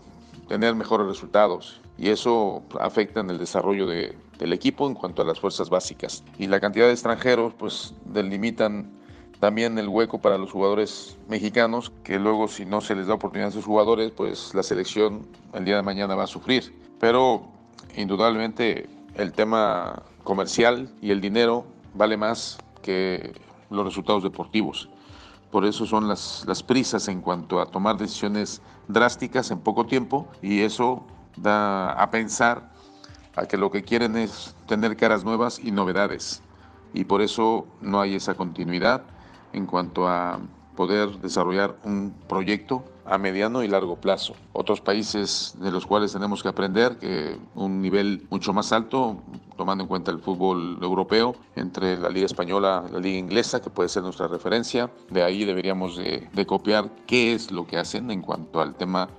tener 0.47 0.75
mejores 0.75 1.07
resultados 1.07 1.81
y 1.97 2.09
eso 2.09 2.63
afecta 2.79 3.19
en 3.19 3.29
el 3.29 3.37
desarrollo 3.37 3.87
de, 3.87 4.15
del 4.39 4.53
equipo 4.53 4.87
en 4.87 4.93
cuanto 4.93 5.21
a 5.21 5.25
las 5.25 5.39
fuerzas 5.39 5.69
básicas. 5.69 6.23
Y 6.37 6.47
la 6.47 6.59
cantidad 6.59 6.87
de 6.87 6.93
extranjeros 6.93 7.53
pues 7.53 7.93
delimitan 8.05 8.91
también 9.39 9.77
el 9.77 9.89
hueco 9.89 10.19
para 10.19 10.37
los 10.37 10.51
jugadores 10.51 11.17
mexicanos, 11.27 11.91
que 12.03 12.17
luego 12.17 12.47
si 12.47 12.65
no 12.65 12.81
se 12.81 12.95
les 12.95 13.07
da 13.07 13.15
oportunidad 13.15 13.49
a 13.49 13.51
sus 13.51 13.65
jugadores, 13.65 14.11
pues 14.11 14.53
la 14.55 14.63
selección 14.63 15.27
el 15.53 15.65
día 15.65 15.75
de 15.75 15.81
mañana 15.81 16.15
va 16.15 16.23
a 16.23 16.27
sufrir. 16.27 16.73
Pero 16.99 17.43
indudablemente 17.95 18.87
el 19.15 19.33
tema 19.33 20.03
comercial 20.23 20.89
y 21.01 21.11
el 21.11 21.21
dinero 21.21 21.65
vale 21.93 22.17
más 22.17 22.57
que 22.81 23.33
los 23.69 23.85
resultados 23.85 24.23
deportivos. 24.23 24.89
Por 25.53 25.65
eso 25.65 25.85
son 25.85 26.07
las, 26.07 26.43
las 26.47 26.63
prisas 26.63 27.07
en 27.09 27.21
cuanto 27.21 27.61
a 27.61 27.67
tomar 27.67 27.95
decisiones 27.95 28.59
drásticas 28.87 29.51
en 29.51 29.59
poco 29.59 29.85
tiempo 29.85 30.27
y 30.41 30.61
eso 30.61 31.03
da 31.37 31.91
a 31.91 32.09
pensar 32.09 32.71
a 33.35 33.45
que 33.45 33.55
lo 33.55 33.69
que 33.69 33.83
quieren 33.83 34.17
es 34.17 34.55
tener 34.67 34.97
caras 34.97 35.23
nuevas 35.23 35.59
y 35.59 35.69
novedades. 35.69 36.41
Y 36.91 37.03
por 37.03 37.21
eso 37.21 37.67
no 37.81 38.01
hay 38.01 38.15
esa 38.15 38.33
continuidad 38.33 39.03
en 39.53 39.67
cuanto 39.67 40.07
a 40.07 40.39
poder 40.75 41.19
desarrollar 41.19 41.75
un 41.83 42.13
proyecto 42.27 42.83
a 43.05 43.17
mediano 43.17 43.63
y 43.63 43.67
largo 43.67 43.97
plazo. 43.97 44.33
Otros 44.53 44.81
países 44.81 45.55
de 45.59 45.71
los 45.71 45.85
cuales 45.85 46.13
tenemos 46.13 46.41
que 46.41 46.49
aprender 46.49 46.97
que 46.97 47.37
un 47.55 47.81
nivel 47.81 48.25
mucho 48.29 48.53
más 48.53 48.71
alto, 48.71 49.17
tomando 49.57 49.83
en 49.83 49.87
cuenta 49.87 50.11
el 50.11 50.19
fútbol 50.19 50.77
europeo, 50.81 51.35
entre 51.55 51.97
la 51.97 52.09
liga 52.09 52.25
española 52.25 52.85
la 52.91 52.99
liga 52.99 53.17
inglesa, 53.17 53.61
que 53.61 53.69
puede 53.69 53.89
ser 53.89 54.03
nuestra 54.03 54.27
referencia. 54.27 54.89
De 55.09 55.23
ahí 55.23 55.45
deberíamos 55.45 55.97
de, 55.97 56.29
de 56.31 56.45
copiar 56.45 56.89
qué 57.05 57.33
es 57.33 57.51
lo 57.51 57.67
que 57.67 57.77
hacen 57.77 58.09
en 58.11 58.21
cuanto 58.21 58.61
al 58.61 58.75
tema 58.75 59.09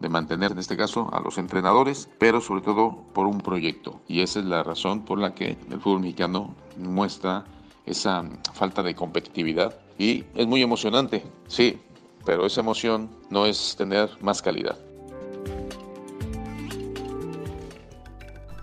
de 0.00 0.08
mantener 0.08 0.52
en 0.52 0.58
este 0.58 0.76
caso 0.76 1.10
a 1.12 1.20
los 1.20 1.38
entrenadores, 1.38 2.08
pero 2.18 2.40
sobre 2.40 2.62
todo 2.62 3.04
por 3.12 3.26
un 3.26 3.38
proyecto. 3.38 4.00
Y 4.08 4.22
esa 4.22 4.40
es 4.40 4.46
la 4.46 4.62
razón 4.62 5.04
por 5.04 5.18
la 5.18 5.34
que 5.34 5.58
el 5.70 5.80
fútbol 5.80 6.00
mexicano 6.00 6.54
muestra 6.78 7.44
esa 7.86 8.24
falta 8.54 8.82
de 8.82 8.94
competitividad. 8.94 9.78
Y 10.00 10.24
es 10.34 10.46
muy 10.46 10.62
emocionante, 10.62 11.22
sí, 11.46 11.78
pero 12.24 12.46
esa 12.46 12.62
emoción 12.62 13.10
no 13.28 13.44
es 13.44 13.76
tener 13.76 14.08
más 14.22 14.40
calidad. 14.40 14.78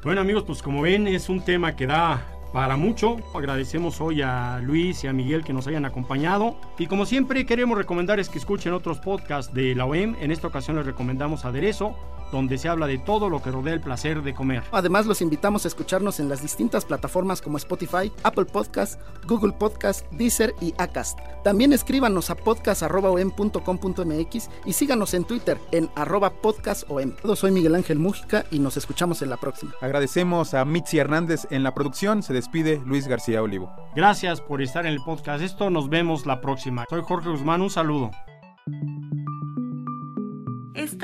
Bueno 0.04 0.22
amigos, 0.22 0.46
pues 0.48 0.64
como 0.64 0.82
ven 0.82 1.08
es 1.08 1.30
un 1.30 1.42
tema 1.42 1.76
que 1.76 1.86
da 1.86 2.26
para 2.52 2.76
mucho. 2.76 3.18
Agradecemos 3.36 4.02
hoy 4.02 4.24
a 4.24 4.60
Luis 4.64 5.04
y 5.04 5.08
a 5.08 5.14
Miguel 5.14 5.44
que 5.44 5.54
nos 5.54 5.68
hayan 5.68 5.86
acompañado. 5.86 6.60
Y 6.80 6.88
como 6.88 7.06
siempre 7.06 7.46
queremos 7.46 7.78
recomendarles 7.78 8.30
que 8.30 8.40
escuchen 8.40 8.74
otros 8.74 8.98
podcasts 8.98 9.54
de 9.54 9.76
la 9.76 9.86
OEM. 9.86 10.16
En 10.20 10.32
esta 10.32 10.48
ocasión 10.48 10.78
les 10.78 10.88
recomendamos 10.88 11.46
Aderezo, 11.46 11.96
donde 12.32 12.58
se 12.58 12.70
habla 12.70 12.88
de 12.88 12.98
todo 12.98 13.30
lo 13.30 13.42
que 13.42 13.52
rodea 13.52 13.74
el 13.74 13.82
placer 13.82 14.22
de 14.22 14.34
comer. 14.34 14.64
Además, 14.72 15.06
los 15.06 15.22
invitamos 15.22 15.66
a 15.66 15.68
escucharnos 15.68 16.20
en 16.20 16.30
las 16.30 16.42
distintas 16.42 16.86
plataformas 16.86 17.42
como 17.42 17.58
Spotify, 17.58 18.12
Apple 18.24 18.46
Podcast, 18.46 19.00
Google 19.28 19.54
Podcast, 19.54 20.06
Deezer 20.12 20.54
y 20.62 20.74
Acast. 20.78 21.20
También 21.44 21.74
escríbanos 21.74 22.30
a 22.30 22.36
podcast.om.com.mx 22.36 24.50
y 24.66 24.74
síganos 24.74 25.14
en 25.14 25.26
Twitter 25.26 25.58
en 25.72 25.90
arroba 25.96 26.30
podcastom. 26.30 27.14
Soy 27.36 27.52
Miguel 27.52 27.76
Ángel 27.76 28.00
Mújica 28.00 28.46
y 28.52 28.60
nos 28.60 28.78
escuchamos 28.78 29.22
en 29.22 29.30
la 29.30 29.38
próxima. 29.38 29.74
Agradecemos 29.82 30.54
a 30.54 30.66
Mitzi 30.66 30.98
Hernández 30.98 31.48
en 31.50 31.64
la 31.64 31.74
producción. 31.74 32.24
Se 32.24 32.34
despide 32.34 32.82
Luis 32.86 33.08
García 33.08 33.42
Olivo. 33.42 33.72
Gracias 33.96 34.42
por 34.42 34.62
estar 34.62 34.86
en 34.86 34.94
el 34.94 35.00
podcast. 35.00 35.44
Esto 35.44 35.70
nos 35.70 35.90
vemos 35.90 36.26
la 36.26 36.42
próxima. 36.42 36.86
Soy 36.90 37.02
Jorge 37.04 37.30
Guzmán. 37.30 37.62
Un 37.62 37.70
saludo. 37.70 38.12